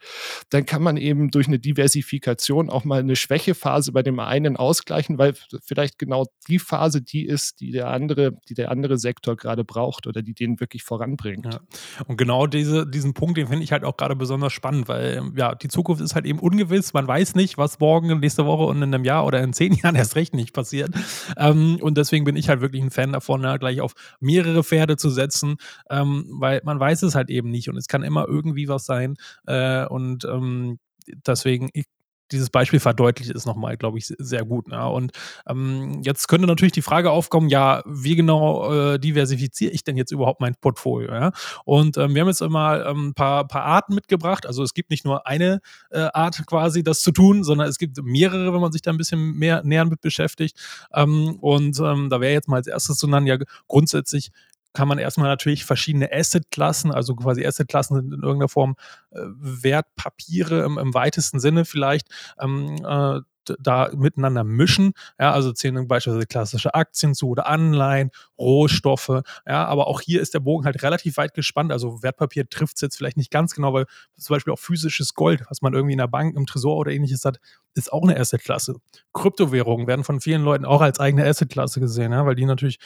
dann 0.51 0.67
kann 0.67 0.83
man 0.83 0.97
eben 0.97 1.31
durch 1.31 1.47
eine 1.47 1.59
Diversifikation 1.59 2.71
auch 2.71 2.85
mal 2.85 3.01
eine 3.01 3.17
Schwächephase 3.17 3.93
bei 3.93 4.03
dem 4.03 4.19
einen 4.19 4.57
ausgleichen, 4.57 5.19
weil 5.19 5.35
vielleicht 5.65 5.99
genau 5.99 6.27
die 6.49 6.59
Phase 6.59 7.03
die 7.03 7.25
ist, 7.27 7.61
die 7.61 7.71
der 7.71 7.89
andere, 7.89 8.33
die 8.49 8.55
der 8.55 8.71
andere 8.71 8.99
Sektor 8.99 9.37
gerade 9.37 9.65
braucht 9.65 10.07
oder 10.07 10.23
die 10.23 10.35
den 10.35 10.61
wirklich 10.61 10.83
voranbringt. 10.83 11.47
Ja. 11.47 11.61
Und 12.07 12.17
genau 12.17 12.47
diese, 12.47 12.87
diesen 12.87 13.15
Punkt, 13.15 13.37
den 13.37 13.49
finde 13.49 13.65
ich 13.65 13.73
halt 13.73 13.85
auch 13.85 13.97
gerade 13.97 14.17
besonders 14.17 14.53
spannend, 14.53 14.89
weil 14.89 15.23
ja, 15.37 15.55
die 15.55 15.69
Zukunft 15.69 16.03
ist 16.03 16.15
halt 16.15 16.27
eben 16.27 16.39
ungewiss. 16.39 16.93
Man 16.93 17.07
weiß 17.07 17.35
nicht, 17.35 17.59
was 17.59 17.79
morgen, 17.81 18.21
nächste 18.21 18.47
Woche 18.47 18.65
und 18.65 18.77
in 18.79 18.95
einem 18.95 19.05
Jahr 19.05 19.27
oder 19.27 19.43
in 19.43 19.53
zehn 19.53 19.73
Jahren 19.83 19.95
erst 19.95 20.17
recht 20.17 20.35
nicht 20.35 20.53
passiert. 20.53 20.91
Ähm, 21.37 21.79
und 21.81 21.99
deswegen 21.99 22.25
bin 22.25 22.37
ich 22.37 22.49
halt 22.49 22.61
wirklich 22.61 22.83
ein 22.83 22.91
Fan 22.91 23.13
davon, 23.13 23.43
ja, 23.43 23.57
gleich 23.57 23.81
auf 23.81 23.93
mehrere 24.21 24.65
Pferde 24.65 24.97
zu 24.97 25.11
setzen, 25.11 25.57
ähm, 25.91 26.26
weil 26.41 26.61
man 26.65 26.81
weiß 26.81 27.03
es 27.03 27.15
halt 27.15 27.31
eben 27.31 27.50
nicht 27.50 27.69
und 27.69 27.76
es 27.76 27.88
kann 27.88 28.03
immer 28.03 28.26
irgendwie 28.29 28.69
was 28.69 28.85
sein. 28.85 29.17
Äh, 29.47 29.87
und 29.87 30.25
ähm, 30.25 30.79
deswegen, 31.26 31.71
ich, 31.73 31.87
dieses 32.32 32.50
Beispiel 32.50 32.81
verdeutlicht 32.81 33.35
es 33.35 33.47
nochmal, 33.47 33.76
glaube 33.76 33.99
ich, 33.99 34.06
sehr 34.06 34.44
gut. 34.44 34.69
Ne? 34.69 34.88
Und 34.88 35.12
ähm, 35.47 36.00
jetzt 36.03 36.26
könnte 36.26 36.47
natürlich 36.47 36.73
die 36.73 36.82
Frage 36.82 37.11
aufkommen, 37.11 37.49
ja, 37.49 37.82
wie 37.87 38.17
genau 38.17 38.73
äh, 38.73 38.99
diversifiziere 38.99 39.73
ich 39.73 39.85
denn 39.85 39.97
jetzt 39.97 40.11
überhaupt 40.11 40.41
mein 40.41 40.55
Portfolio? 40.61 41.12
Ja? 41.12 41.32
Und 41.65 41.97
ähm, 41.97 42.15
wir 42.15 42.23
haben 42.23 42.29
jetzt 42.29 42.43
immer 42.43 42.87
ein 42.87 42.97
ähm, 42.97 43.15
paar, 43.15 43.47
paar 43.47 43.65
Arten 43.65 43.94
mitgebracht. 43.94 44.47
Also 44.47 44.62
es 44.62 44.75
gibt 44.75 44.91
nicht 44.91 45.05
nur 45.05 45.26
eine 45.26 45.61
äh, 45.91 46.09
Art 46.12 46.44
quasi, 46.47 46.82
das 46.82 47.03
zu 47.03 47.12
tun, 47.12 47.44
sondern 47.44 47.69
es 47.69 47.79
gibt 47.79 48.03
mehrere, 48.03 48.53
wenn 48.53 48.61
man 48.61 48.73
sich 48.73 48.82
da 48.82 48.91
ein 48.91 48.99
bisschen 48.99 49.35
mehr 49.35 49.62
näher 49.62 49.85
mit 49.85 50.00
beschäftigt. 50.00 50.59
Ähm, 50.94 51.37
und 51.41 51.79
ähm, 51.81 52.09
da 52.11 52.21
wäre 52.21 52.32
jetzt 52.32 52.49
mal 52.49 52.56
als 52.56 52.67
erstes 52.67 52.97
zu 52.97 53.06
nennen, 53.06 53.26
ja, 53.26 53.37
grundsätzlich 53.69 54.31
kann 54.75 54.88
man 54.88 54.99
erstmal 54.99 55.28
natürlich 55.28 55.64
verschiedene 55.64 56.12
Assetklassen, 56.12 56.93
also 56.93 57.14
quasi 57.14 57.47
Assetklassen 57.47 57.97
sind 57.97 58.12
in 58.12 58.23
irgendeiner 58.23 58.49
Form 58.49 58.76
äh, 59.12 59.21
Wertpapiere 59.23 60.64
im, 60.64 60.78
im, 60.78 60.93
weitesten 60.93 61.40
Sinne 61.40 61.64
vielleicht, 61.64 62.09
ähm, 62.38 62.76
äh, 62.85 63.21
da 63.59 63.90
miteinander 63.95 64.45
mischen. 64.45 64.93
Ja, 65.19 65.33
also 65.33 65.52
zählen 65.52 65.87
beispielsweise 65.87 66.26
klassische 66.26 66.75
Aktien 66.75 67.14
zu 67.14 67.28
oder 67.28 67.47
Anleihen, 67.47 68.11
Rohstoffe. 68.38 69.23
Ja, 69.47 69.66
aber 69.66 69.87
auch 69.87 70.00
hier 70.00 70.21
ist 70.21 70.35
der 70.35 70.40
Bogen 70.40 70.64
halt 70.64 70.83
relativ 70.83 71.16
weit 71.16 71.35
gespannt. 71.35 71.73
Also 71.73 72.02
Wertpapier 72.02 72.49
trifft 72.49 72.76
es 72.76 72.81
jetzt 72.81 72.97
vielleicht 72.97 73.16
nicht 73.16 73.31
ganz 73.31 73.54
genau, 73.54 73.73
weil 73.73 73.87
zum 74.19 74.35
Beispiel 74.35 74.52
auch 74.52 74.59
physisches 74.59 75.14
Gold, 75.14 75.45
was 75.49 75.62
man 75.62 75.75
irgendwie 75.75 75.93
in 75.93 75.99
der 75.99 76.09
Bank, 76.09 76.37
im 76.37 76.47
Tresor 76.47 76.76
oder 76.76 76.93
ähnliches 76.93 77.25
hat, 77.25 77.38
ist 77.75 77.93
auch 77.93 78.02
eine 78.02 78.19
Assetklasse. 78.19 78.76
Kryptowährungen 79.12 79.87
werden 79.87 80.04
von 80.04 80.21
vielen 80.21 80.43
Leuten 80.43 80.64
auch 80.64 80.81
als 80.81 81.00
eigene 81.00 81.26
Assetklasse 81.26 81.81
gesehen, 81.81 82.12
ja, 82.12 82.25
weil 82.25 82.37
die 82.37 82.47
natürlich 82.47 82.78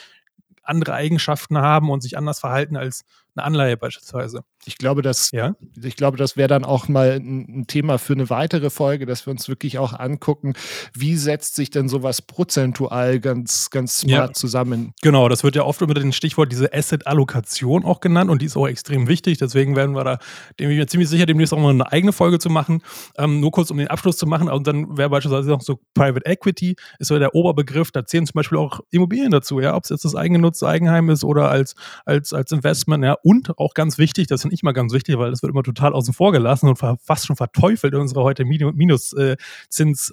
andere 0.69 0.95
Eigenschaften 0.95 1.59
haben 1.59 1.91
und 1.91 2.03
sich 2.03 2.17
anders 2.17 2.41
verhalten 2.41 2.77
als 2.77 3.05
eine 3.39 3.47
Anleihe 3.47 3.77
beispielsweise. 3.77 4.43
Ich 4.65 4.77
glaube, 4.77 5.03
das, 5.03 5.31
ja? 5.31 5.55
ich 5.83 5.97
glaube, 5.97 6.17
das 6.17 6.37
wäre 6.37 6.49
dann 6.49 6.65
auch 6.65 6.89
mal 6.89 7.13
ein, 7.13 7.65
Thema 7.69 7.99
für 7.99 8.13
eine 8.13 8.29
weitere 8.29 8.71
Folge, 8.71 9.07
dass 9.07 9.27
wir 9.27 9.31
uns 9.31 9.49
wirklich 9.49 9.79
auch 9.79 9.99
angucken, 9.99 10.55
wie 10.95 11.17
setzt 11.17 11.55
sich 11.55 11.71
denn 11.71 11.89
sowas 11.89 12.23
prozentual 12.23 13.21
ganz, 13.21 13.71
ganz 13.71 14.01
smart 14.01 14.31
ja. 14.31 14.33
zusammen. 14.33 14.93
Genau, 15.01 15.29
das 15.29 15.45
wird 15.45 15.57
ja 15.57 15.63
oft 15.63 15.81
unter 15.81 15.95
dem 15.95 16.13
Stichwort 16.13 16.53
diese 16.53 16.73
Asset-Allokation 16.73 17.85
auch 17.85 18.01
genannt 18.01 18.31
und 18.31 18.43
die 18.43 18.47
ist 18.47 18.57
auch 18.57 18.67
extrem 18.67 19.09
wichtig. 19.09 19.39
Deswegen 19.39 19.77
werden 19.77 19.95
wir 19.95 20.05
da, 20.05 20.19
dem 20.59 20.71
ich 20.71 20.77
mir 20.77 20.87
ziemlich 20.87 21.09
sicher, 21.09 21.27
demnächst 21.27 21.55
auch 21.55 21.59
mal 21.59 21.71
eine 21.71 21.91
eigene 21.91 22.13
Folge 22.13 22.39
zu 22.39 22.51
machen. 22.51 22.83
Ähm, 23.17 23.41
nur 23.41 23.53
kurz, 23.53 23.71
um 23.71 23.79
den 23.79 23.89
Abschluss 23.89 24.17
zu 24.17 24.27
machen. 24.27 24.49
Und 24.49 24.67
dann 24.67 24.99
wäre 24.99 25.11
beispielsweise 25.11 25.51
noch 25.51 25.63
so 25.63 25.81
Private 25.95 26.27
Equity, 26.27 26.77
ist 26.99 27.09
so 27.09 27.19
der 27.19 27.35
Oberbegriff. 27.35 27.91
Da 27.93 28.05
zählen 28.05 28.27
zum 28.27 28.35
Beispiel 28.35 28.59
auch 28.59 28.81
Immobilien 28.91 29.31
dazu, 29.31 29.61
ja, 29.61 29.75
ob 29.75 29.85
es 29.85 29.91
jetzt 29.91 30.05
das 30.05 30.15
eigengenutzte 30.15 30.67
Eigenheim 30.67 31.11
ist 31.11 31.25
oder 31.25 31.51
als, 31.51 31.75
als, 32.05 32.33
als 32.33 32.53
Investment, 32.53 33.05
ja. 33.05 33.17
Und 33.29 33.59
auch 33.59 33.75
ganz 33.75 33.99
wichtig, 33.99 34.27
das 34.27 34.41
finde 34.41 34.55
ich 34.55 34.63
mal 34.63 34.73
ganz 34.73 34.95
wichtig, 34.95 35.19
weil 35.19 35.31
das 35.31 35.43
wird 35.43 35.53
immer 35.53 35.63
total 35.63 35.93
außen 35.93 36.15
vor 36.15 36.33
gelassen 36.33 36.67
und 36.67 36.79
fast 36.79 37.27
schon 37.27 37.37
verteufelt 37.37 37.93
in 37.93 38.01
unserer 38.01 38.23
heute 38.23 38.47
Minuszinszeit, 38.47 39.37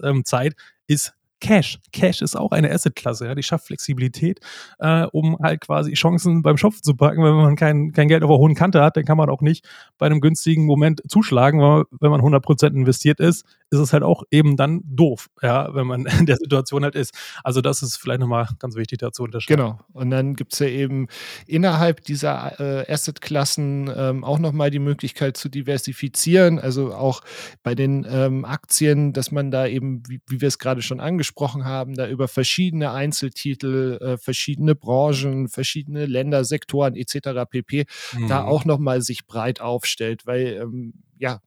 ähm, 0.04 0.54
ist 0.88 1.14
Cash. 1.42 1.80
Cash 1.92 2.22
ist 2.22 2.36
auch 2.36 2.52
eine 2.52 2.72
Assetklasse, 2.72 3.26
ja, 3.26 3.36
die 3.36 3.44
schafft 3.44 3.68
Flexibilität, 3.68 4.40
äh, 4.80 5.06
um 5.12 5.38
halt 5.42 5.62
quasi 5.62 5.94
Chancen 5.94 6.42
beim 6.42 6.58
Schopf 6.58 6.82
zu 6.82 6.96
packen. 6.96 7.24
Wenn 7.24 7.36
man 7.36 7.56
kein, 7.56 7.92
kein 7.92 8.08
Geld 8.08 8.24
auf 8.24 8.30
der 8.30 8.38
hohen 8.38 8.56
Kante 8.56 8.82
hat, 8.82 8.96
dann 8.96 9.06
kann 9.06 9.18
man 9.18 9.30
auch 9.30 9.42
nicht 9.42 9.68
bei 9.98 10.06
einem 10.06 10.22
günstigen 10.22 10.66
Moment 10.66 11.02
zuschlagen, 11.08 11.60
weil 11.62 11.84
wenn 12.00 12.12
man 12.12 12.22
100% 12.22 12.68
investiert 12.68 13.20
ist, 13.20 13.46
ist 13.70 13.80
es 13.80 13.94
halt 13.94 14.04
auch 14.04 14.24
eben 14.32 14.56
dann 14.56 14.82
doof, 14.86 15.30
ja, 15.42 15.74
wenn 15.76 15.88
man 15.88 16.06
in 16.06 16.26
der 16.26 16.38
Situation 16.38 16.84
halt 16.84 16.96
ist. 16.96 17.14
Also 17.44 17.62
das 17.62 17.84
ist 17.84 17.98
vielleicht 17.98 18.22
nochmal 18.22 18.48
ganz 18.60 18.76
wichtig 18.76 19.00
dazu 19.00 19.24
unterscheiden. 19.24 19.62
Genau. 19.62 19.80
Und 19.92 20.12
dann 20.12 20.36
gibt 20.36 20.54
es 20.54 20.60
ja 20.60 20.68
eben 20.68 21.08
innerhalb 21.48 22.02
dieser 22.02 22.60
äh, 22.60 22.92
Assetklassen 22.92 23.92
ähm, 23.96 24.24
auch 24.24 24.40
nochmal 24.40 24.72
die 24.72 24.80
Möglichkeit 24.80 25.36
zu 25.36 25.50
diversifizieren. 25.50 26.60
Also 26.60 26.94
auch 26.94 27.22
bei 27.62 27.76
den 27.76 28.06
ähm, 28.10 28.46
Aktien, 28.46 29.12
dass 29.12 29.32
man 29.32 29.52
da 29.52 29.68
eben, 29.68 30.02
wie, 30.08 30.22
wie 30.28 30.40
wir 30.40 30.48
es 30.48 30.60
gerade 30.60 30.82
schon 30.82 31.00
angesprochen 31.00 31.25
haben, 31.66 31.96
da 31.96 32.08
über 32.08 32.28
verschiedene 32.28 32.92
Einzeltitel, 32.92 33.98
äh, 34.02 34.18
verschiedene 34.18 34.76
Branchen, 34.76 35.48
verschiedene 35.48 36.06
Länder, 36.06 36.44
Sektoren 36.44 36.96
etc. 36.96 37.50
pp. 37.50 37.86
Mhm. 38.14 38.28
da 38.28 38.44
auch 38.44 38.66
nochmal 38.66 39.02
sich 39.02 39.26
breit 39.26 39.62
aufstellt, 39.62 40.26
weil 40.26 40.60
ähm, 40.62 40.94
ja, 41.18 41.42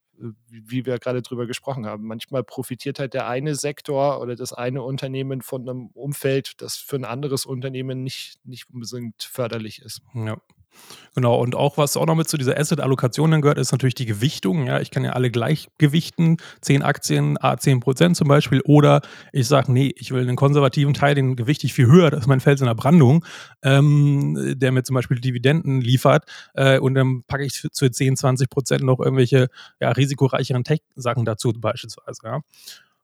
wie 0.48 0.84
wir 0.86 0.98
gerade 0.98 1.22
drüber 1.22 1.46
gesprochen 1.46 1.86
haben. 1.86 2.04
Manchmal 2.06 2.42
profitiert 2.42 2.98
halt 2.98 3.14
der 3.14 3.28
eine 3.28 3.54
Sektor 3.54 4.20
oder 4.20 4.36
das 4.36 4.52
eine 4.52 4.82
Unternehmen 4.82 5.42
von 5.42 5.68
einem 5.68 5.86
Umfeld, 5.88 6.60
das 6.60 6.76
für 6.76 6.96
ein 6.96 7.04
anderes 7.04 7.46
Unternehmen 7.46 8.02
nicht, 8.02 8.44
nicht 8.44 8.68
unbedingt 8.70 9.22
förderlich 9.22 9.80
ist. 9.80 10.02
Ja. 10.14 10.38
Genau, 11.14 11.40
und 11.40 11.56
auch 11.56 11.76
was 11.76 11.96
auch 11.96 12.06
noch 12.06 12.14
mit 12.14 12.28
zu 12.28 12.36
dieser 12.36 12.56
Asset-Allokation 12.56 13.32
dann 13.32 13.40
gehört, 13.40 13.58
ist 13.58 13.72
natürlich 13.72 13.96
die 13.96 14.06
Gewichtung. 14.06 14.66
Ja, 14.66 14.80
ich 14.80 14.92
kann 14.92 15.02
ja 15.02 15.14
alle 15.14 15.32
gleich 15.32 15.68
gewichten, 15.78 16.36
10 16.60 16.82
Aktien, 16.82 17.36
A 17.42 17.56
10 17.56 17.80
Prozent 17.80 18.16
zum 18.16 18.28
Beispiel, 18.28 18.60
oder 18.64 19.00
ich 19.32 19.48
sage, 19.48 19.72
nee, 19.72 19.92
ich 19.96 20.12
will 20.12 20.22
einen 20.22 20.36
konservativen 20.36 20.94
Teil, 20.94 21.16
den 21.16 21.34
gewichte 21.34 21.66
ich 21.66 21.74
viel 21.74 21.86
höher, 21.86 22.10
das 22.10 22.20
ist 22.20 22.26
mein 22.28 22.38
Fels 22.38 22.60
in 22.60 22.68
der 22.68 22.76
Brandung, 22.76 23.24
ähm, 23.62 24.54
der 24.56 24.70
mir 24.70 24.84
zum 24.84 24.94
Beispiel 24.94 25.20
Dividenden 25.20 25.80
liefert, 25.80 26.24
äh, 26.54 26.78
und 26.78 26.94
dann 26.94 27.24
packe 27.24 27.44
ich 27.44 27.66
zu 27.72 27.90
10, 27.90 28.16
20 28.16 28.48
Prozent 28.48 28.82
noch 28.82 29.00
irgendwelche 29.00 29.48
ja, 29.80 29.90
risikoreicheren 29.90 30.62
Tech-Sachen 30.62 31.24
dazu 31.24 31.52
beispielsweise. 31.52 32.20
Ja. 32.22 32.40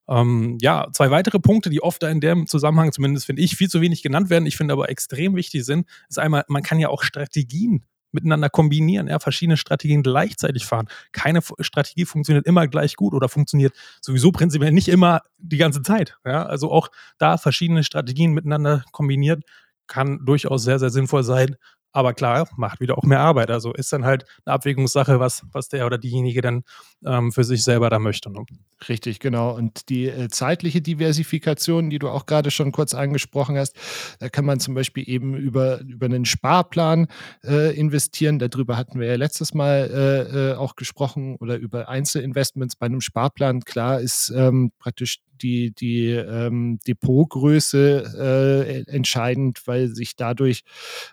Ähm, 0.08 0.58
ja, 0.60 0.88
zwei 0.92 1.10
weitere 1.10 1.40
Punkte, 1.40 1.70
die 1.70 1.82
oft 1.82 2.02
in 2.02 2.20
dem 2.20 2.46
Zusammenhang, 2.46 2.92
zumindest 2.92 3.26
finde 3.26 3.42
ich, 3.42 3.56
viel 3.56 3.68
zu 3.68 3.80
wenig 3.80 4.02
genannt 4.02 4.30
werden, 4.30 4.46
ich 4.46 4.56
finde 4.56 4.72
aber 4.72 4.88
extrem 4.88 5.34
wichtig 5.36 5.64
sind, 5.64 5.86
ist 6.08 6.18
einmal, 6.18 6.44
man 6.48 6.62
kann 6.62 6.78
ja 6.78 6.88
auch 6.88 7.02
Strategien 7.02 7.84
miteinander 8.12 8.48
kombinieren, 8.48 9.08
ja, 9.08 9.18
verschiedene 9.18 9.56
Strategien 9.56 10.02
gleichzeitig 10.02 10.64
fahren. 10.64 10.88
Keine 11.12 11.40
Strategie 11.60 12.04
funktioniert 12.04 12.46
immer 12.46 12.68
gleich 12.68 12.96
gut 12.96 13.12
oder 13.12 13.28
funktioniert 13.28 13.74
sowieso 14.00 14.30
prinzipiell 14.30 14.72
nicht 14.72 14.88
immer 14.88 15.22
die 15.38 15.56
ganze 15.56 15.82
Zeit. 15.82 16.16
Ja, 16.24 16.46
also 16.46 16.70
auch 16.70 16.90
da 17.18 17.36
verschiedene 17.38 17.82
Strategien 17.82 18.32
miteinander 18.32 18.84
kombiniert 18.92 19.42
kann 19.86 20.24
durchaus 20.24 20.62
sehr, 20.62 20.78
sehr 20.78 20.90
sinnvoll 20.90 21.24
sein, 21.24 21.56
aber 21.94 22.12
klar, 22.12 22.48
macht 22.56 22.80
wieder 22.80 22.98
auch 22.98 23.04
mehr 23.04 23.20
Arbeit. 23.20 23.50
Also 23.50 23.72
ist 23.72 23.92
dann 23.92 24.04
halt 24.04 24.24
eine 24.44 24.54
Abwägungssache, 24.54 25.20
was, 25.20 25.46
was 25.52 25.68
der 25.68 25.86
oder 25.86 25.96
diejenige 25.96 26.40
dann 26.40 26.64
ähm, 27.06 27.30
für 27.30 27.44
sich 27.44 27.62
selber 27.62 27.88
da 27.88 28.00
möchte. 28.00 28.32
Ne? 28.32 28.44
Richtig, 28.88 29.20
genau. 29.20 29.54
Und 29.54 29.88
die 29.88 30.08
äh, 30.08 30.28
zeitliche 30.28 30.82
Diversifikation, 30.82 31.90
die 31.90 32.00
du 32.00 32.08
auch 32.08 32.26
gerade 32.26 32.50
schon 32.50 32.72
kurz 32.72 32.94
angesprochen 32.94 33.56
hast, 33.56 33.76
da 34.18 34.28
kann 34.28 34.44
man 34.44 34.58
zum 34.58 34.74
Beispiel 34.74 35.08
eben 35.08 35.36
über, 35.36 35.82
über 35.82 36.06
einen 36.06 36.24
Sparplan 36.24 37.06
äh, 37.44 37.78
investieren. 37.78 38.40
Darüber 38.40 38.76
hatten 38.76 38.98
wir 38.98 39.06
ja 39.06 39.14
letztes 39.14 39.54
Mal 39.54 39.88
äh, 39.94 40.50
äh 40.50 40.54
auch 40.54 40.74
gesprochen 40.74 41.36
oder 41.36 41.56
über 41.56 41.88
Einzelinvestments 41.88 42.74
bei 42.74 42.86
einem 42.86 43.00
Sparplan. 43.00 43.60
Klar 43.60 44.00
ist 44.00 44.32
ähm, 44.34 44.72
praktisch 44.80 45.20
die, 45.42 45.72
die 45.72 46.10
ähm, 46.10 46.78
Depotgröße 46.86 48.84
äh, 48.86 48.90
entscheidend, 48.90 49.62
weil 49.66 49.88
sich 49.88 50.16
dadurch, 50.16 50.62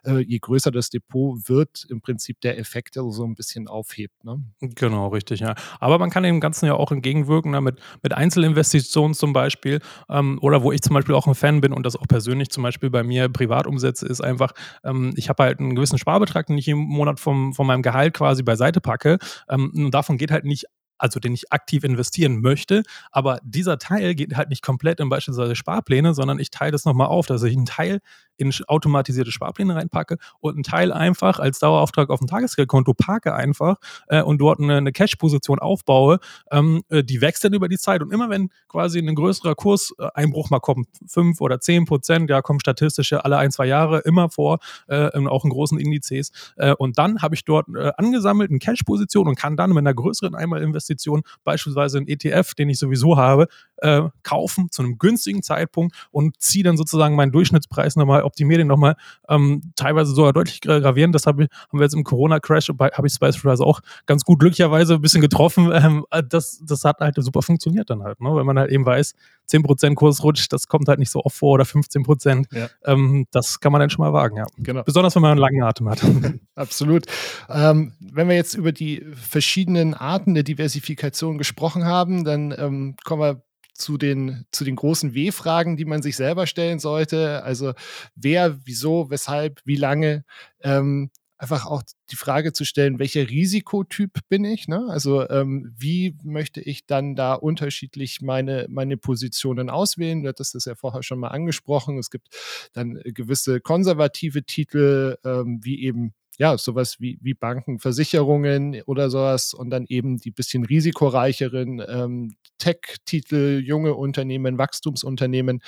äh, 0.05 0.19
je 0.19 0.39
größer 0.39 0.71
das 0.71 0.89
Depot 0.89 1.49
wird, 1.49 1.85
im 1.89 2.01
Prinzip 2.01 2.41
der 2.41 2.57
Effekt 2.57 2.95
so 2.95 3.23
ein 3.23 3.35
bisschen 3.35 3.67
aufhebt. 3.67 4.23
Ne? 4.23 4.43
Genau, 4.61 5.07
richtig, 5.07 5.39
ja. 5.39 5.55
Aber 5.79 5.97
man 5.99 6.09
kann 6.09 6.23
dem 6.23 6.39
Ganzen 6.39 6.65
ja 6.65 6.73
auch 6.73 6.91
entgegenwirken, 6.91 7.51
ne, 7.51 7.61
mit, 7.61 7.79
mit 8.03 8.13
Einzelinvestitionen 8.13 9.13
zum 9.13 9.33
Beispiel. 9.33 9.79
Ähm, 10.09 10.39
oder 10.41 10.63
wo 10.63 10.71
ich 10.71 10.81
zum 10.81 10.93
Beispiel 10.93 11.15
auch 11.15 11.27
ein 11.27 11.35
Fan 11.35 11.61
bin 11.61 11.73
und 11.73 11.85
das 11.85 11.95
auch 11.95 12.07
persönlich 12.07 12.49
zum 12.49 12.63
Beispiel 12.63 12.89
bei 12.89 13.03
mir 13.03 13.29
privat 13.29 13.67
umsetze, 13.67 14.05
ist 14.05 14.21
einfach, 14.21 14.53
ähm, 14.83 15.13
ich 15.15 15.29
habe 15.29 15.43
halt 15.43 15.59
einen 15.59 15.75
gewissen 15.75 15.97
Sparbetrag, 15.97 16.47
den 16.47 16.57
ich 16.57 16.67
im 16.67 16.79
Monat 16.79 17.19
vom, 17.19 17.53
von 17.53 17.67
meinem 17.67 17.81
Gehalt 17.81 18.13
quasi 18.13 18.43
beiseite 18.43 18.81
packe. 18.81 19.17
Ähm, 19.49 19.71
und 19.73 19.91
davon 19.91 20.17
geht 20.17 20.31
halt 20.31 20.45
nicht 20.45 20.65
also 21.01 21.19
den 21.19 21.33
ich 21.33 21.51
aktiv 21.51 21.83
investieren 21.83 22.41
möchte. 22.41 22.83
Aber 23.11 23.39
dieser 23.43 23.77
Teil 23.79 24.13
geht 24.15 24.35
halt 24.35 24.49
nicht 24.49 24.61
komplett 24.61 24.99
in 24.99 25.09
beispielsweise 25.09 25.55
Sparpläne, 25.55 26.13
sondern 26.13 26.39
ich 26.39 26.51
teile 26.51 26.71
das 26.71 26.85
nochmal 26.85 27.07
auf, 27.07 27.25
dass 27.25 27.43
ich 27.43 27.55
einen 27.55 27.65
Teil 27.65 28.01
in 28.41 28.51
automatisierte 28.67 29.31
Sparpläne 29.31 29.75
reinpacke 29.75 30.17
und 30.39 30.55
einen 30.55 30.63
Teil 30.63 30.91
einfach 30.91 31.39
als 31.39 31.59
Dauerauftrag 31.59 32.09
auf 32.09 32.21
ein 32.21 32.27
Tagesgeldkonto 32.27 32.93
parke 32.93 33.33
einfach 33.33 33.77
äh, 34.07 34.21
und 34.21 34.39
dort 34.39 34.59
eine, 34.59 34.77
eine 34.77 34.91
Cash-Position 34.91 35.59
aufbaue, 35.59 36.19
ähm, 36.51 36.83
äh, 36.89 37.03
die 37.03 37.21
wächst 37.21 37.43
dann 37.43 37.53
über 37.53 37.69
die 37.69 37.77
Zeit. 37.77 38.01
Und 38.01 38.11
immer 38.11 38.29
wenn 38.29 38.49
quasi 38.67 38.99
ein 38.99 39.15
größerer 39.15 39.55
Kurseinbruch 39.55 40.49
mal 40.49 40.59
kommt, 40.59 40.87
fünf 41.07 41.39
oder 41.41 41.59
zehn 41.59 41.85
Prozent, 41.85 42.29
ja, 42.29 42.41
kommen 42.41 42.59
statistische 42.59 43.23
alle 43.23 43.37
ein, 43.37 43.51
zwei 43.51 43.65
Jahre 43.65 43.99
immer 43.99 44.29
vor, 44.29 44.59
äh, 44.87 45.09
auch 45.27 45.45
in 45.45 45.51
großen 45.51 45.79
Indizes. 45.79 46.31
Äh, 46.57 46.73
und 46.73 46.97
dann 46.97 47.21
habe 47.21 47.35
ich 47.35 47.45
dort 47.45 47.67
äh, 47.75 47.91
angesammelt 47.97 48.49
eine 48.49 48.59
Cash-Position 48.59 49.27
und 49.27 49.35
kann 49.35 49.55
dann 49.55 49.69
mit 49.69 49.79
einer 49.79 49.93
größeren 49.93 50.35
Einmalinvestition, 50.35 51.21
beispielsweise 51.43 51.99
einen 51.99 52.07
ETF, 52.07 52.55
den 52.55 52.69
ich 52.69 52.79
sowieso 52.79 53.17
habe, 53.17 53.47
äh, 53.77 54.03
kaufen 54.23 54.69
zu 54.71 54.83
einem 54.83 54.97
günstigen 54.97 55.43
Zeitpunkt 55.43 55.95
und 56.11 56.39
ziehe 56.39 56.63
dann 56.63 56.77
sozusagen 56.77 57.15
meinen 57.15 57.31
Durchschnittspreis 57.31 57.95
nochmal, 57.95 58.23
optimiere 58.31 58.59
den 58.59 58.67
nochmal, 58.67 58.95
ähm, 59.29 59.73
teilweise 59.75 60.13
sogar 60.13 60.33
deutlich 60.33 60.61
gravierend. 60.61 61.13
Das 61.13 61.25
hab 61.25 61.39
ich, 61.39 61.47
haben 61.49 61.79
wir 61.79 61.83
jetzt 61.83 61.93
im 61.93 62.03
Corona-Crash, 62.03 62.69
habe 62.69 63.07
ich 63.07 63.19
beispielsweise 63.19 63.63
auch 63.63 63.81
ganz 64.05 64.23
gut 64.23 64.39
glücklicherweise 64.39 64.95
ein 64.95 65.01
bisschen 65.01 65.21
getroffen. 65.21 65.71
Ähm, 65.81 66.05
das, 66.29 66.61
das 66.63 66.83
hat 66.83 66.99
halt 66.99 67.15
super 67.17 67.41
funktioniert 67.41 67.89
dann 67.89 68.03
halt, 68.03 68.21
ne? 68.21 68.35
wenn 68.35 68.45
man 68.45 68.59
halt 68.59 68.71
eben 68.71 68.85
weiß, 68.85 69.13
10% 69.49 69.95
Kursrutsch, 69.95 70.47
das 70.49 70.67
kommt 70.67 70.87
halt 70.87 70.99
nicht 70.99 71.09
so 71.09 71.23
oft 71.23 71.35
vor 71.35 71.53
oder 71.53 71.63
15%. 71.63 72.45
Ja. 72.55 72.69
Ähm, 72.85 73.25
das 73.31 73.59
kann 73.59 73.71
man 73.71 73.79
dann 73.79 73.89
schon 73.89 74.05
mal 74.05 74.13
wagen, 74.13 74.37
ja. 74.37 74.45
Genau. 74.57 74.83
Besonders 74.83 75.15
wenn 75.15 75.23
man 75.23 75.31
einen 75.31 75.39
langen 75.39 75.63
Atem 75.63 75.89
hat. 75.89 76.03
Absolut. 76.55 77.07
Ähm, 77.49 77.93
wenn 77.99 78.27
wir 78.27 78.35
jetzt 78.35 78.53
über 78.53 78.71
die 78.71 79.03
verschiedenen 79.13 79.95
Arten 79.95 80.35
der 80.35 80.43
Diversifikation 80.43 81.39
gesprochen 81.39 81.85
haben, 81.85 82.23
dann 82.23 82.53
ähm, 82.55 82.95
kommen 83.03 83.21
wir 83.21 83.43
zu 83.73 83.97
den, 83.97 84.45
zu 84.51 84.63
den 84.63 84.75
großen 84.75 85.13
W-Fragen, 85.13 85.77
die 85.77 85.85
man 85.85 86.01
sich 86.01 86.15
selber 86.15 86.47
stellen 86.47 86.79
sollte. 86.79 87.43
Also 87.43 87.73
wer, 88.15 88.57
wieso, 88.65 89.09
weshalb, 89.09 89.61
wie 89.65 89.75
lange. 89.75 90.23
Ähm, 90.61 91.11
einfach 91.41 91.65
auch 91.65 91.81
die 92.11 92.15
Frage 92.15 92.53
zu 92.53 92.65
stellen, 92.65 92.99
welcher 92.99 93.27
Risikotyp 93.27 94.19
bin 94.29 94.45
ich? 94.45 94.67
Ne? 94.67 94.85
Also 94.89 95.27
ähm, 95.27 95.73
wie 95.75 96.15
möchte 96.21 96.61
ich 96.61 96.85
dann 96.85 97.15
da 97.15 97.33
unterschiedlich 97.33 98.21
meine, 98.21 98.67
meine 98.69 98.95
Positionen 98.95 99.71
auswählen? 99.71 100.21
Du 100.21 100.29
hattest 100.29 100.53
das 100.53 100.65
ja 100.65 100.75
vorher 100.75 101.01
schon 101.01 101.19
mal 101.19 101.29
angesprochen. 101.29 101.97
Es 101.97 102.11
gibt 102.11 102.27
dann 102.73 103.01
gewisse 103.03 103.59
konservative 103.59 104.43
Titel, 104.43 105.17
ähm, 105.25 105.61
wie 105.63 105.81
eben 105.81 106.13
ja, 106.37 106.57
sowas 106.57 106.99
wie, 106.99 107.19
wie 107.21 107.33
Banken, 107.33 107.79
Versicherungen 107.79 108.81
oder 108.85 109.09
sowas 109.09 109.53
und 109.53 109.69
dann 109.69 109.85
eben 109.87 110.17
die 110.17 110.31
bisschen 110.31 110.65
risikoreicheren 110.65 111.81
ähm, 111.87 112.35
Tech-Titel, 112.57 113.61
junge 113.65 113.95
Unternehmen, 113.95 114.57
Wachstumsunternehmen 114.57 115.61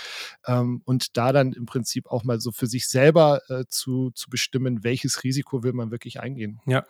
ähm, 0.47 0.81
und 0.85 1.17
da 1.17 1.31
dann 1.31 1.53
im 1.53 1.65
Prinzip 1.65 2.07
auch 2.07 2.23
mal 2.23 2.39
so 2.39 2.51
für 2.51 2.67
sich 2.67 2.87
selber 2.87 3.41
äh, 3.49 3.65
zu, 3.67 4.11
zu 4.15 4.29
bestimmen, 4.29 4.83
welches 4.83 5.23
Risiko 5.23 5.63
will 5.63 5.73
man 5.73 5.91
wirklich 5.91 6.19
eingehen. 6.19 6.59
Ja, 6.65 6.83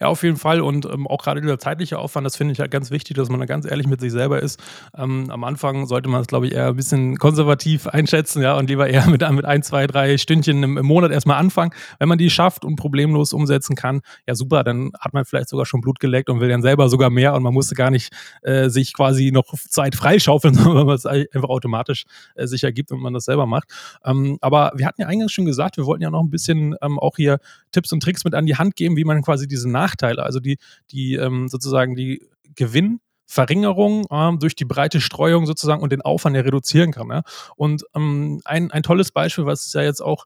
ja 0.00 0.06
auf 0.06 0.22
jeden 0.22 0.36
Fall 0.36 0.60
und 0.60 0.84
ähm, 0.86 1.06
auch 1.06 1.22
gerade 1.22 1.40
dieser 1.40 1.58
zeitliche 1.58 1.98
Aufwand, 1.98 2.24
das 2.24 2.36
finde 2.36 2.52
ich 2.52 2.60
halt 2.60 2.70
ganz 2.70 2.90
wichtig, 2.90 3.16
dass 3.16 3.28
man 3.28 3.40
da 3.40 3.46
ganz 3.46 3.66
ehrlich 3.66 3.86
mit 3.86 4.00
sich 4.00 4.12
selber 4.12 4.42
ist. 4.42 4.62
Ähm, 4.96 5.30
am 5.30 5.44
Anfang 5.44 5.86
sollte 5.86 6.08
man 6.08 6.20
es, 6.20 6.26
glaube 6.26 6.46
ich, 6.46 6.52
eher 6.52 6.68
ein 6.68 6.76
bisschen 6.76 7.16
konservativ 7.16 7.86
einschätzen 7.86 8.42
ja, 8.42 8.56
und 8.56 8.68
lieber 8.68 8.88
eher 8.88 9.06
mit, 9.10 9.28
mit 9.30 9.44
ein, 9.44 9.62
zwei, 9.62 9.86
drei 9.86 10.18
Stündchen 10.18 10.62
im, 10.62 10.78
im 10.78 10.86
Monat 10.86 11.10
erstmal 11.10 11.38
anfangen. 11.38 11.72
Wenn 11.98 12.08
man 12.08 12.18
die 12.18 12.30
schafft 12.30 12.64
und 12.64 12.76
problemlos 12.76 13.15
umsetzen 13.32 13.74
kann, 13.76 14.00
ja 14.26 14.34
super, 14.34 14.64
dann 14.64 14.92
hat 14.98 15.14
man 15.14 15.24
vielleicht 15.24 15.48
sogar 15.48 15.66
schon 15.66 15.80
Blut 15.80 16.00
geleckt 16.00 16.30
und 16.30 16.40
will 16.40 16.48
dann 16.48 16.62
selber 16.62 16.88
sogar 16.88 17.10
mehr 17.10 17.34
und 17.34 17.42
man 17.42 17.54
musste 17.54 17.74
gar 17.74 17.90
nicht 17.90 18.12
äh, 18.42 18.68
sich 18.68 18.92
quasi 18.92 19.30
noch 19.32 19.54
Zeit 19.68 19.94
freischaufeln, 19.94 20.54
sondern 20.54 20.86
man 20.86 20.94
es 20.94 21.06
einfach 21.06 21.48
automatisch 21.48 22.04
äh, 22.34 22.46
sich 22.46 22.64
ergibt 22.64 22.92
und 22.92 23.00
man 23.00 23.14
das 23.14 23.24
selber 23.24 23.46
macht. 23.46 23.70
Ähm, 24.04 24.38
aber 24.40 24.72
wir 24.76 24.86
hatten 24.86 25.00
ja 25.00 25.06
eingangs 25.06 25.32
schon 25.32 25.46
gesagt, 25.46 25.76
wir 25.76 25.86
wollten 25.86 26.02
ja 26.02 26.10
noch 26.10 26.22
ein 26.22 26.30
bisschen 26.30 26.74
ähm, 26.82 26.98
auch 26.98 27.16
hier 27.16 27.38
Tipps 27.72 27.92
und 27.92 28.02
Tricks 28.02 28.24
mit 28.24 28.34
an 28.34 28.46
die 28.46 28.56
Hand 28.56 28.76
geben, 28.76 28.96
wie 28.96 29.04
man 29.04 29.22
quasi 29.22 29.46
diese 29.46 29.70
Nachteile, 29.70 30.22
also 30.22 30.40
die, 30.40 30.58
die 30.90 31.14
ähm, 31.14 31.48
sozusagen 31.48 31.94
die 31.94 32.26
Gewinn 32.54 33.00
Verringerung 33.26 34.06
ähm, 34.10 34.38
durch 34.38 34.54
die 34.54 34.64
breite 34.64 35.00
Streuung 35.00 35.46
sozusagen 35.46 35.82
und 35.82 35.90
den 35.90 36.02
Aufwand 36.02 36.36
ja 36.36 36.42
reduzieren 36.42 36.92
kann. 36.92 37.08
Ja? 37.08 37.22
Und 37.56 37.84
ähm, 37.94 38.40
ein, 38.44 38.70
ein 38.70 38.82
tolles 38.82 39.10
Beispiel, 39.10 39.46
was 39.46 39.72
ja 39.72 39.82
jetzt 39.82 40.00
auch 40.00 40.24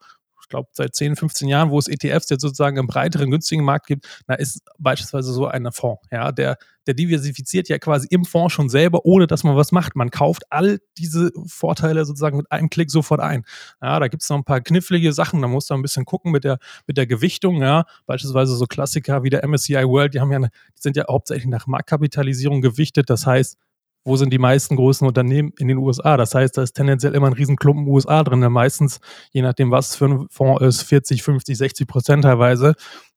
glaube, 0.50 0.68
seit 0.72 0.94
10, 0.94 1.16
15 1.16 1.48
Jahren, 1.48 1.70
wo 1.70 1.78
es 1.78 1.88
ETFs 1.88 2.28
jetzt 2.28 2.42
sozusagen 2.42 2.76
im 2.76 2.86
breiteren, 2.86 3.30
günstigen 3.30 3.64
Markt 3.64 3.86
gibt, 3.86 4.06
da 4.26 4.34
ist 4.34 4.60
beispielsweise 4.78 5.32
so 5.32 5.46
ein 5.46 5.70
Fonds, 5.72 6.02
ja, 6.10 6.32
der, 6.32 6.58
der 6.86 6.94
diversifiziert 6.94 7.68
ja 7.68 7.78
quasi 7.78 8.06
im 8.10 8.24
Fonds 8.24 8.52
schon 8.52 8.68
selber, 8.68 9.04
ohne 9.04 9.26
dass 9.26 9.44
man 9.44 9.56
was 9.56 9.72
macht. 9.72 9.96
Man 9.96 10.10
kauft 10.10 10.44
all 10.50 10.80
diese 10.98 11.30
Vorteile 11.46 12.04
sozusagen 12.04 12.36
mit 12.36 12.50
einem 12.50 12.68
Klick 12.68 12.90
sofort 12.90 13.20
ein. 13.20 13.44
Ja, 13.80 13.98
da 14.00 14.08
gibt 14.08 14.22
es 14.22 14.28
noch 14.28 14.36
ein 14.36 14.44
paar 14.44 14.60
knifflige 14.60 15.12
Sachen, 15.12 15.40
da 15.40 15.48
muss 15.48 15.68
man 15.70 15.78
ein 15.78 15.82
bisschen 15.82 16.04
gucken 16.04 16.32
mit 16.32 16.44
der, 16.44 16.58
mit 16.86 16.96
der 16.96 17.06
Gewichtung, 17.06 17.62
ja, 17.62 17.84
beispielsweise 18.06 18.56
so 18.56 18.66
Klassiker 18.66 19.22
wie 19.22 19.30
der 19.30 19.46
MSCI 19.46 19.84
World, 19.86 20.14
die 20.14 20.20
haben 20.20 20.32
ja 20.32 20.40
die 20.40 20.48
sind 20.74 20.96
ja 20.96 21.04
hauptsächlich 21.08 21.46
nach 21.46 21.66
Marktkapitalisierung 21.66 22.60
gewichtet, 22.60 23.10
das 23.10 23.26
heißt, 23.26 23.56
wo 24.04 24.16
sind 24.16 24.32
die 24.32 24.38
meisten 24.38 24.76
großen 24.76 25.06
Unternehmen 25.06 25.52
in 25.58 25.68
den 25.68 25.78
USA. 25.78 26.16
Das 26.16 26.34
heißt, 26.34 26.56
da 26.56 26.62
ist 26.62 26.72
tendenziell 26.72 27.14
immer 27.14 27.26
ein 27.26 27.32
Riesenklumpen 27.32 27.86
USA 27.86 28.24
drin, 28.24 28.40
meistens, 28.50 29.00
je 29.32 29.42
nachdem, 29.42 29.70
was 29.70 29.96
für 29.96 30.06
ein 30.06 30.26
Fonds 30.30 30.62
ist, 30.62 30.82
40, 30.82 31.22
50, 31.22 31.56
60 31.58 31.86
Prozent 31.86 32.24
teilweise. 32.24 32.74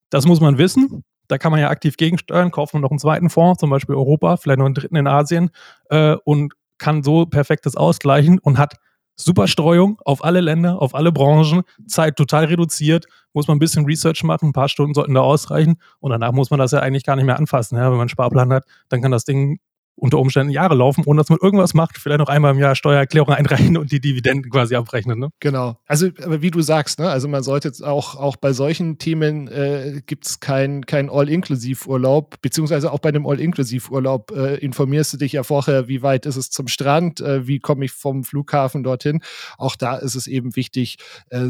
Das 0.10 0.26
muss 0.26 0.42
man 0.42 0.58
wissen. 0.58 1.04
Da 1.28 1.38
kann 1.38 1.52
man 1.52 1.62
ja 1.62 1.70
aktiv 1.70 1.96
gegensteuern, 1.96 2.52
kauft 2.52 2.74
man 2.74 2.82
noch 2.82 2.92
einen 2.92 3.00
zweiten 3.00 3.30
Fonds, 3.30 3.60
zum 3.60 3.70
Beispiel 3.70 3.96
Europa, 3.96 4.38
vielleicht 4.38 4.60
noch 4.60 4.66
einen 4.66 4.76
dritten 4.76 4.98
in 4.98 5.08
Asien 5.08 5.52
äh, 5.90 6.16
und 6.26 6.54
kann 6.78 7.02
so 7.02 7.26
perfektes 7.26 7.78
ausgleichen 7.78 8.40
und 8.40 8.58
hat 8.58 8.76
super 9.16 9.48
Streuung 9.48 10.00
auf 10.04 10.24
alle 10.24 10.42
Länder, 10.42 10.82
auf 10.82 10.96
alle 10.96 11.12
Branchen, 11.12 11.62
Zeit 11.88 12.18
total 12.18 12.46
reduziert, 12.46 13.06
muss 13.32 13.48
man 13.48 13.56
ein 13.56 13.60
bisschen 13.60 13.86
Research 13.86 14.24
machen, 14.24 14.50
ein 14.50 14.54
paar 14.54 14.70
Stunden 14.70 14.94
sollten 14.94 15.14
da 15.14 15.22
ausreichen 15.22 15.78
und 16.00 16.12
danach 16.12 16.32
muss 16.32 16.50
man 16.50 16.60
das 16.60 16.72
ja 16.72 16.80
eigentlich 16.80 17.06
gar 17.06 17.16
nicht 17.16 17.26
mehr 17.26 17.38
anfassen. 17.38 17.78
Ja? 17.78 17.86
Wenn 17.86 17.92
man 17.92 18.02
einen 18.02 18.10
Sparplan 18.10 18.52
hat, 18.52 18.66
dann 18.90 19.02
kann 19.02 19.12
das 19.12 19.24
Ding 19.24 19.60
unter 19.96 20.20
Umständen 20.20 20.52
Jahre 20.52 20.76
laufen, 20.76 21.04
ohne 21.06 21.20
dass 21.20 21.30
man 21.30 21.40
irgendwas 21.42 21.74
macht, 21.74 21.98
vielleicht 21.98 22.20
noch 22.20 22.30
einmal 22.30 22.54
im 22.54 22.60
Jahr 22.60 22.76
Steuererklärung 22.76 23.30
einreichen 23.34 23.78
und 23.78 23.92
die 23.92 24.00
Dividenden 24.00 24.52
quasi 24.52 24.76
abrechnen. 24.76 25.20
Ne? 25.20 25.30
Genau. 25.40 25.78
Also 25.86 26.10
wie 26.18 26.52
du 26.52 26.62
sagst, 26.62 27.00
ne? 27.00 27.10
also 27.10 27.28
man 27.28 27.44
sollte 27.44 27.72
auch, 27.86 28.16
auch 28.16 28.36
bei 28.36 28.54
solchen 28.54 28.98
Themen 28.98 29.48
äh, 29.48 30.02
gibt 30.06 30.26
es 30.26 30.40
keinen 30.40 30.86
kein 30.86 31.10
All-Inklusiv-Urlaub, 31.10 32.42
beziehungsweise 32.42 32.92
auch 32.92 33.00
bei 33.00 33.10
einem 33.10 33.28
All-Inklusiv-Urlaub 33.28 34.32
äh, 34.32 34.56
informierst 34.56 35.14
du 35.14 35.18
dich 35.18 35.34
ja 35.34 35.44
vorher, 35.44 35.88
wie 35.88 36.02
weit 36.02 36.26
ist 36.26 36.38
es 36.38 36.50
zum 36.50 36.68
Strand, 36.68 37.22
äh, 37.22 37.48
wie 37.48 37.60
komme 37.60 37.86
ich 37.86 37.92
vom 37.92 38.24
Flughafen 38.24 38.84
dorthin. 38.84 39.22
Auch 39.58 39.76
da 39.76 39.96
ist 39.96 40.16
es 40.16 40.28
eben 40.28 40.56
wichtig, 40.56 40.98
äh, 41.30 41.50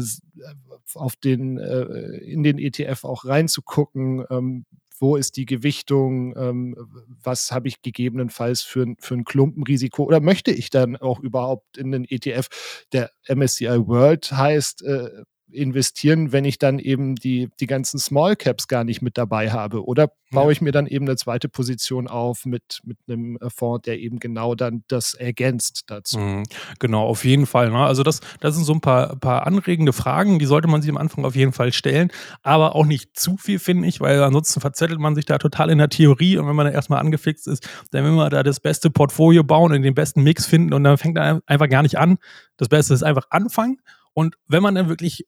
auf 0.94 1.16
den, 1.16 1.58
äh, 1.58 1.82
in 2.18 2.42
den 2.42 2.58
ETF 2.58 3.04
auch 3.04 3.24
reinzugucken, 3.24 4.24
ähm, 4.30 4.64
wo 4.98 5.16
ist 5.16 5.36
die 5.36 5.46
Gewichtung, 5.46 6.36
ähm, 6.36 6.76
was 7.22 7.52
habe 7.52 7.68
ich 7.68 7.82
gegebenenfalls 7.82 8.62
für, 8.62 8.94
für 8.98 9.14
ein 9.14 9.24
Klumpenrisiko 9.24 10.04
oder 10.04 10.20
möchte 10.20 10.50
ich 10.50 10.70
dann 10.70 10.96
auch 10.96 11.20
überhaupt 11.20 11.76
in 11.76 11.92
den 11.92 12.04
ETF, 12.04 12.48
der 12.92 13.10
MSCI 13.28 13.86
World 13.86 14.32
heißt, 14.32 14.82
äh, 14.82 15.22
investieren, 15.50 16.32
wenn 16.32 16.44
ich 16.44 16.58
dann 16.58 16.78
eben 16.78 17.14
die, 17.16 17.50
die 17.60 17.66
ganzen 17.66 17.98
Small 17.98 18.36
Caps 18.36 18.68
gar 18.68 18.84
nicht 18.84 19.02
mit 19.02 19.18
dabei 19.18 19.50
habe? 19.50 19.84
Oder 19.84 20.10
baue 20.30 20.52
ich 20.52 20.60
mir 20.60 20.72
dann 20.72 20.86
eben 20.86 21.06
eine 21.06 21.16
zweite 21.16 21.48
Position 21.48 22.08
auf 22.08 22.44
mit, 22.44 22.80
mit 22.82 22.98
einem 23.06 23.38
äh, 23.40 23.48
Fonds, 23.50 23.84
der 23.84 23.98
eben 23.98 24.18
genau 24.18 24.54
dann 24.54 24.84
das 24.88 25.14
ergänzt 25.14 25.84
dazu? 25.86 26.18
Mhm, 26.18 26.42
genau, 26.78 27.06
auf 27.06 27.24
jeden 27.24 27.46
Fall. 27.46 27.70
Ne? 27.70 27.78
Also 27.78 28.02
das, 28.02 28.20
das 28.40 28.54
sind 28.54 28.64
so 28.64 28.72
ein 28.72 28.80
paar, 28.80 29.16
paar 29.16 29.46
anregende 29.46 29.92
Fragen, 29.92 30.38
die 30.38 30.46
sollte 30.46 30.68
man 30.68 30.82
sich 30.82 30.90
am 30.90 30.96
Anfang 30.96 31.24
auf 31.24 31.36
jeden 31.36 31.52
Fall 31.52 31.72
stellen, 31.72 32.10
aber 32.42 32.74
auch 32.74 32.84
nicht 32.84 33.18
zu 33.18 33.36
viel, 33.36 33.58
finde 33.58 33.88
ich, 33.88 34.00
weil 34.00 34.22
ansonsten 34.22 34.60
verzettelt 34.60 34.98
man 34.98 35.14
sich 35.14 35.24
da 35.24 35.38
total 35.38 35.70
in 35.70 35.78
der 35.78 35.88
Theorie 35.88 36.36
und 36.36 36.48
wenn 36.48 36.56
man 36.56 36.66
da 36.66 36.72
erstmal 36.72 37.00
angefixt 37.00 37.46
ist, 37.46 37.68
dann 37.92 38.04
will 38.04 38.12
man 38.12 38.30
da 38.30 38.42
das 38.42 38.60
beste 38.60 38.90
Portfolio 38.90 39.44
bauen 39.44 39.72
und 39.72 39.82
den 39.82 39.94
besten 39.94 40.22
Mix 40.22 40.46
finden 40.46 40.72
und 40.72 40.84
dann 40.84 40.98
fängt 40.98 41.16
er 41.16 41.40
einfach 41.46 41.68
gar 41.68 41.82
nicht 41.82 41.98
an. 41.98 42.18
Das 42.56 42.68
Beste 42.68 42.94
ist 42.94 43.02
einfach 43.02 43.26
anfangen 43.30 43.78
und 44.14 44.36
wenn 44.46 44.62
man 44.62 44.74
dann 44.74 44.88
wirklich 44.88 45.26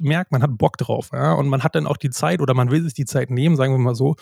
merkt, 0.00 0.32
man 0.32 0.42
hat 0.42 0.58
Bock 0.58 0.76
drauf, 0.76 1.10
ja, 1.12 1.32
und 1.32 1.48
man 1.48 1.62
hat 1.62 1.74
dann 1.74 1.86
auch 1.86 1.96
die 1.96 2.10
Zeit 2.10 2.40
oder 2.40 2.54
man 2.54 2.70
will 2.70 2.82
sich 2.82 2.94
die 2.94 3.06
Zeit 3.06 3.30
nehmen, 3.30 3.56
sagen 3.56 3.72
wir 3.72 3.78
mal 3.78 3.94
so, 3.94 4.16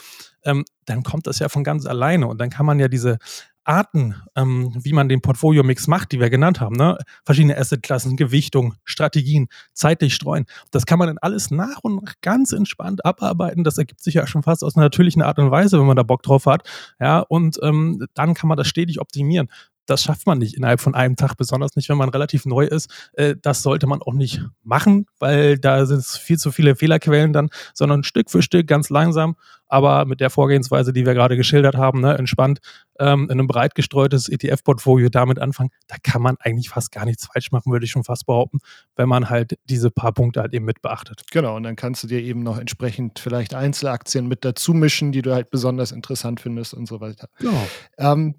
ähm, 0.44 0.64
dann 0.84 1.02
kommt 1.02 1.26
das 1.26 1.38
ja 1.40 1.48
von 1.48 1.64
ganz 1.64 1.86
alleine 1.86 2.28
und 2.28 2.40
dann 2.40 2.50
kann 2.50 2.66
man 2.66 2.78
ja 2.78 2.88
diese 2.88 3.18
Arten, 3.64 4.14
ähm, 4.36 4.72
wie 4.78 4.92
man 4.92 5.08
den 5.08 5.22
Portfolio-Mix 5.22 5.86
macht, 5.86 6.12
die 6.12 6.20
wir 6.20 6.28
genannt 6.28 6.60
haben, 6.60 6.76
ne? 6.76 6.98
verschiedene 7.24 7.56
Assetklassen, 7.56 8.16
Gewichtung, 8.16 8.74
Strategien, 8.84 9.48
zeitlich 9.72 10.14
streuen, 10.14 10.44
das 10.70 10.84
kann 10.84 10.98
man 10.98 11.08
dann 11.08 11.18
alles 11.18 11.50
nach 11.50 11.78
und 11.82 12.04
nach 12.04 12.14
ganz 12.20 12.52
entspannt 12.52 13.04
abarbeiten. 13.04 13.64
Das 13.64 13.78
ergibt 13.78 14.02
sich 14.02 14.14
ja 14.14 14.26
schon 14.26 14.42
fast 14.42 14.62
aus 14.62 14.76
einer 14.76 14.84
natürlichen 14.84 15.22
Art 15.22 15.38
und 15.38 15.50
Weise, 15.50 15.78
wenn 15.78 15.86
man 15.86 15.96
da 15.96 16.02
Bock 16.02 16.22
drauf 16.22 16.46
hat. 16.46 16.68
Ja, 17.00 17.20
und 17.20 17.58
ähm, 17.62 18.06
dann 18.14 18.34
kann 18.34 18.48
man 18.48 18.58
das 18.58 18.68
stetig 18.68 19.00
optimieren 19.00 19.48
das 19.86 20.02
schafft 20.02 20.26
man 20.26 20.38
nicht 20.38 20.56
innerhalb 20.56 20.80
von 20.80 20.94
einem 20.94 21.16
Tag, 21.16 21.36
besonders 21.36 21.76
nicht, 21.76 21.88
wenn 21.88 21.96
man 21.96 22.08
relativ 22.08 22.46
neu 22.46 22.64
ist. 22.64 22.90
Äh, 23.14 23.36
das 23.40 23.62
sollte 23.62 23.86
man 23.86 24.02
auch 24.02 24.12
nicht 24.12 24.42
machen, 24.62 25.06
weil 25.18 25.58
da 25.58 25.86
sind 25.86 26.04
viel 26.04 26.38
zu 26.38 26.52
viele 26.52 26.76
Fehlerquellen 26.76 27.32
dann, 27.32 27.48
sondern 27.74 28.04
Stück 28.04 28.30
für 28.30 28.42
Stück 28.42 28.66
ganz 28.66 28.90
langsam, 28.90 29.36
aber 29.66 30.04
mit 30.04 30.20
der 30.20 30.30
Vorgehensweise, 30.30 30.92
die 30.92 31.06
wir 31.06 31.14
gerade 31.14 31.36
geschildert 31.36 31.76
haben, 31.76 32.00
ne, 32.00 32.16
entspannt 32.16 32.60
ähm, 33.00 33.24
in 33.24 33.32
einem 33.32 33.46
breit 33.46 33.74
gestreutes 33.74 34.28
ETF-Portfolio 34.28 35.08
damit 35.08 35.38
anfangen. 35.38 35.70
Da 35.88 35.96
kann 36.02 36.22
man 36.22 36.36
eigentlich 36.40 36.68
fast 36.68 36.92
gar 36.92 37.04
nichts 37.04 37.26
falsch 37.26 37.50
machen, 37.50 37.72
würde 37.72 37.84
ich 37.84 37.90
schon 37.90 38.04
fast 38.04 38.26
behaupten, 38.26 38.58
wenn 38.96 39.08
man 39.08 39.30
halt 39.30 39.58
diese 39.64 39.90
paar 39.90 40.12
Punkte 40.12 40.40
halt 40.40 40.54
eben 40.54 40.64
mit 40.64 40.82
beachtet. 40.82 41.22
Genau, 41.30 41.56
und 41.56 41.64
dann 41.64 41.76
kannst 41.76 42.02
du 42.04 42.06
dir 42.06 42.20
eben 42.20 42.42
noch 42.42 42.58
entsprechend 42.58 43.18
vielleicht 43.18 43.54
Einzelaktien 43.54 44.28
mit 44.28 44.44
dazu 44.44 44.74
mischen, 44.74 45.12
die 45.12 45.22
du 45.22 45.34
halt 45.34 45.50
besonders 45.50 45.92
interessant 45.92 46.40
findest 46.40 46.74
und 46.74 46.86
so 46.86 47.00
weiter. 47.00 47.28
Genau. 47.38 47.66
Ähm, 47.98 48.36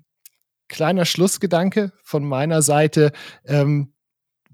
kleiner 0.67 1.05
Schlussgedanke 1.05 1.91
von 2.03 2.25
meiner 2.25 2.61
Seite. 2.61 3.11
Ähm, 3.45 3.93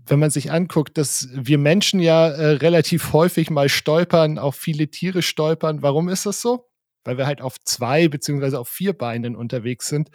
wenn 0.05 0.19
man 0.19 0.31
sich 0.31 0.51
anguckt, 0.51 0.97
dass 0.97 1.29
wir 1.31 1.57
Menschen 1.57 1.99
ja 1.99 2.27
äh, 2.27 2.53
relativ 2.53 3.13
häufig 3.13 3.49
mal 3.49 3.69
stolpern, 3.69 4.39
auch 4.39 4.55
viele 4.55 4.89
Tiere 4.89 5.21
stolpern. 5.21 5.81
Warum 5.81 6.09
ist 6.09 6.25
das 6.25 6.41
so? 6.41 6.67
Weil 7.03 7.17
wir 7.17 7.25
halt 7.25 7.41
auf 7.41 7.59
zwei 7.63 8.07
beziehungsweise 8.07 8.59
auf 8.59 8.67
vier 8.67 8.93
Beinen 8.93 9.35
unterwegs 9.35 9.87
sind. 9.87 10.09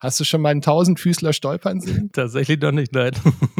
Hast 0.00 0.20
du 0.20 0.24
schon 0.24 0.40
mal 0.42 0.50
einen 0.50 0.62
Tausendfüßler 0.62 1.32
stolpern 1.32 1.80
sehen? 1.80 2.10
Tatsächlich 2.12 2.60
noch 2.60 2.72
nicht, 2.72 2.92
nein. 2.92 3.12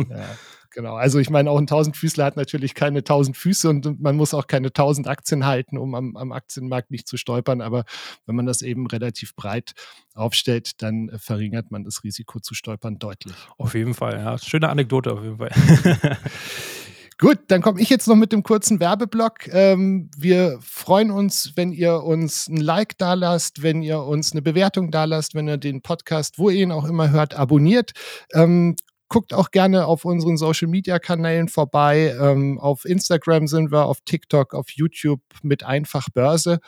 Ja. 0.09 0.27
Genau. 0.77 0.95
Also 0.95 1.19
ich 1.19 1.31
meine, 1.31 1.51
auch 1.51 1.59
ein 1.59 1.67
Tausendfüßler 1.67 2.23
hat 2.23 2.37
natürlich 2.37 2.75
keine 2.75 3.03
tausend 3.03 3.39
Füße 3.39 3.67
und 3.71 3.99
man 3.99 4.15
muss 4.15 4.35
auch 4.35 4.47
keine 4.47 4.75
tausend 4.75 5.09
Aktien 5.09 5.47
halten, 5.47 5.79
um 5.79 5.95
am, 5.95 6.19
am, 6.19 6.33
Aktienmarkt 6.33 6.91
nicht 6.91 7.09
zu 7.09 7.17
stolpern. 7.17 7.63
Aber 7.63 7.87
wenn 8.27 8.37
man 8.37 8.45
das 8.45 8.61
eben 8.61 8.87
relativ 8.87 9.35
breit 9.35 9.73
aufstellt, 10.13 10.83
dann 10.83 11.09
äh, 11.09 11.19
verringert 11.19 11.71
man 11.71 11.83
das 11.83 12.05
Risiko 12.05 12.41
zu 12.41 12.53
stolpern 12.53 12.99
deutlich. 12.99 13.35
Auf 13.57 13.75
jeden 13.75 13.95
Fall, 13.95 14.19
ja. 14.19 14.37
Schöne 14.37 14.69
Anekdote 14.69 15.15
auf 15.15 15.23
jeden 15.23 15.39
Fall. 15.39 15.51
Gut, 17.19 17.39
dann 17.49 17.63
komme 17.63 17.81
ich 17.81 17.89
jetzt 17.89 18.07
noch 18.07 18.15
mit 18.15 18.33
dem 18.33 18.43
kurzen 18.43 18.79
Werbeblock. 18.79 19.49
Ähm, 19.49 20.11
wir 20.19 20.59
freuen 20.61 21.11
uns, 21.11 21.53
wenn 21.55 21.73
ihr 21.73 22.03
uns 22.03 22.49
ein 22.49 22.59
Like 22.59 22.99
da 22.99 23.15
lasst, 23.15 23.63
wenn 23.63 23.81
ihr 23.81 24.03
uns 24.03 24.33
eine 24.33 24.43
Bewertung 24.43 24.91
da 24.91 25.05
lasst, 25.05 25.35
wenn 25.35 25.49
ihr 25.49 25.57
den 25.57 25.81
Podcast, 25.81 26.39
wo 26.39 26.51
ihr 26.51 26.65
ihn 26.65 26.73
auch 26.73 26.85
immer 26.85 27.09
hört, 27.09 27.33
abonniert. 27.33 27.93
Ähm, 28.35 28.77
Guckt 29.09 29.33
auch 29.33 29.51
gerne 29.51 29.87
auf 29.87 30.05
unseren 30.05 30.37
Social 30.37 30.69
Media 30.69 30.99
Kanälen 30.99 31.49
vorbei. 31.49 32.17
Ähm, 32.21 32.59
auf 32.59 32.85
Instagram 32.85 33.47
sind 33.47 33.71
wir, 33.71 33.87
auf 33.87 34.01
TikTok, 34.05 34.55
auf 34.55 34.71
YouTube 34.71 35.21
mit 35.43 35.63
Einfach 35.65 36.09
Börse. 36.13 36.59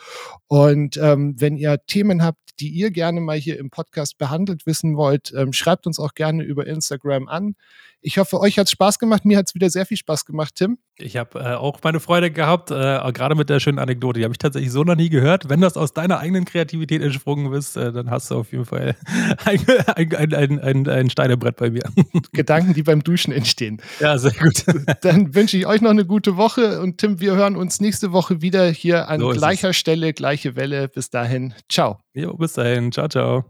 Und 0.47 0.97
ähm, 0.97 1.35
wenn 1.37 1.57
ihr 1.57 1.77
Themen 1.87 2.23
habt, 2.23 2.39
die 2.59 2.69
ihr 2.69 2.91
gerne 2.91 3.21
mal 3.21 3.37
hier 3.37 3.57
im 3.57 3.69
Podcast 3.69 4.17
behandelt 4.17 4.65
wissen 4.65 4.97
wollt, 4.97 5.33
ähm, 5.35 5.53
schreibt 5.53 5.87
uns 5.87 5.99
auch 5.99 6.13
gerne 6.13 6.43
über 6.43 6.67
Instagram 6.67 7.27
an. 7.27 7.55
Ich 8.01 8.17
hoffe, 8.17 8.39
euch 8.39 8.57
hat 8.57 8.67
es 8.67 8.71
Spaß 8.71 8.99
gemacht. 8.99 9.25
Mir 9.25 9.37
hat 9.37 9.47
es 9.47 9.55
wieder 9.55 9.69
sehr 9.69 9.85
viel 9.85 9.97
Spaß 9.97 10.25
gemacht, 10.25 10.55
Tim. 10.55 10.77
Ich 11.01 11.15
habe 11.17 11.39
äh, 11.39 11.53
auch 11.55 11.79
meine 11.83 11.99
Freude 11.99 12.29
gehabt, 12.29 12.71
äh, 12.71 12.99
gerade 13.13 13.35
mit 13.35 13.49
der 13.49 13.59
schönen 13.59 13.79
Anekdote. 13.79 14.19
Die 14.19 14.23
habe 14.25 14.33
ich 14.33 14.37
tatsächlich 14.37 14.71
so 14.71 14.83
noch 14.83 14.95
nie 14.95 15.09
gehört. 15.09 15.49
Wenn 15.49 15.61
das 15.61 15.77
aus 15.77 15.93
deiner 15.93 16.19
eigenen 16.19 16.45
Kreativität 16.45 17.01
entsprungen 17.01 17.53
ist, 17.53 17.77
äh, 17.77 17.91
dann 17.91 18.09
hast 18.09 18.29
du 18.31 18.35
auf 18.35 18.51
jeden 18.51 18.65
Fall 18.65 18.95
ein, 19.45 19.65
ein, 19.95 20.33
ein, 20.33 20.59
ein, 20.59 20.87
ein 20.89 21.09
Steinebrett 21.09 21.55
bei 21.55 21.69
mir. 21.69 21.83
Gedanken, 22.33 22.73
die 22.73 22.83
beim 22.83 23.03
Duschen 23.03 23.33
entstehen. 23.33 23.81
Ja, 23.99 24.17
sehr 24.17 24.33
gut. 24.33 24.65
Dann 25.01 25.33
wünsche 25.33 25.57
ich 25.57 25.65
euch 25.65 25.81
noch 25.81 25.91
eine 25.91 26.05
gute 26.05 26.37
Woche 26.37 26.81
und 26.81 26.97
Tim, 26.97 27.19
wir 27.19 27.35
hören 27.35 27.55
uns 27.55 27.79
nächste 27.79 28.11
Woche 28.11 28.41
wieder 28.41 28.69
hier 28.69 29.07
an 29.07 29.19
so 29.19 29.29
gleicher 29.29 29.73
Stelle, 29.73 30.13
gleiche 30.13 30.55
Welle. 30.55 30.87
Bis 30.89 31.09
dahin, 31.09 31.53
ciao. 31.69 31.99
Jo, 32.13 32.33
bis 32.35 32.53
dahin, 32.53 32.91
ciao, 32.91 33.07
ciao. 33.07 33.45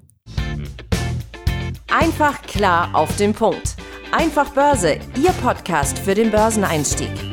Einfach 1.87 2.41
klar 2.43 2.89
auf 2.93 3.15
den 3.17 3.33
Punkt. 3.33 3.75
Einfach 4.11 4.49
Börse, 4.51 4.99
Ihr 5.21 5.31
Podcast 5.43 5.99
für 5.99 6.15
den 6.15 6.31
Börseneinstieg. 6.31 7.28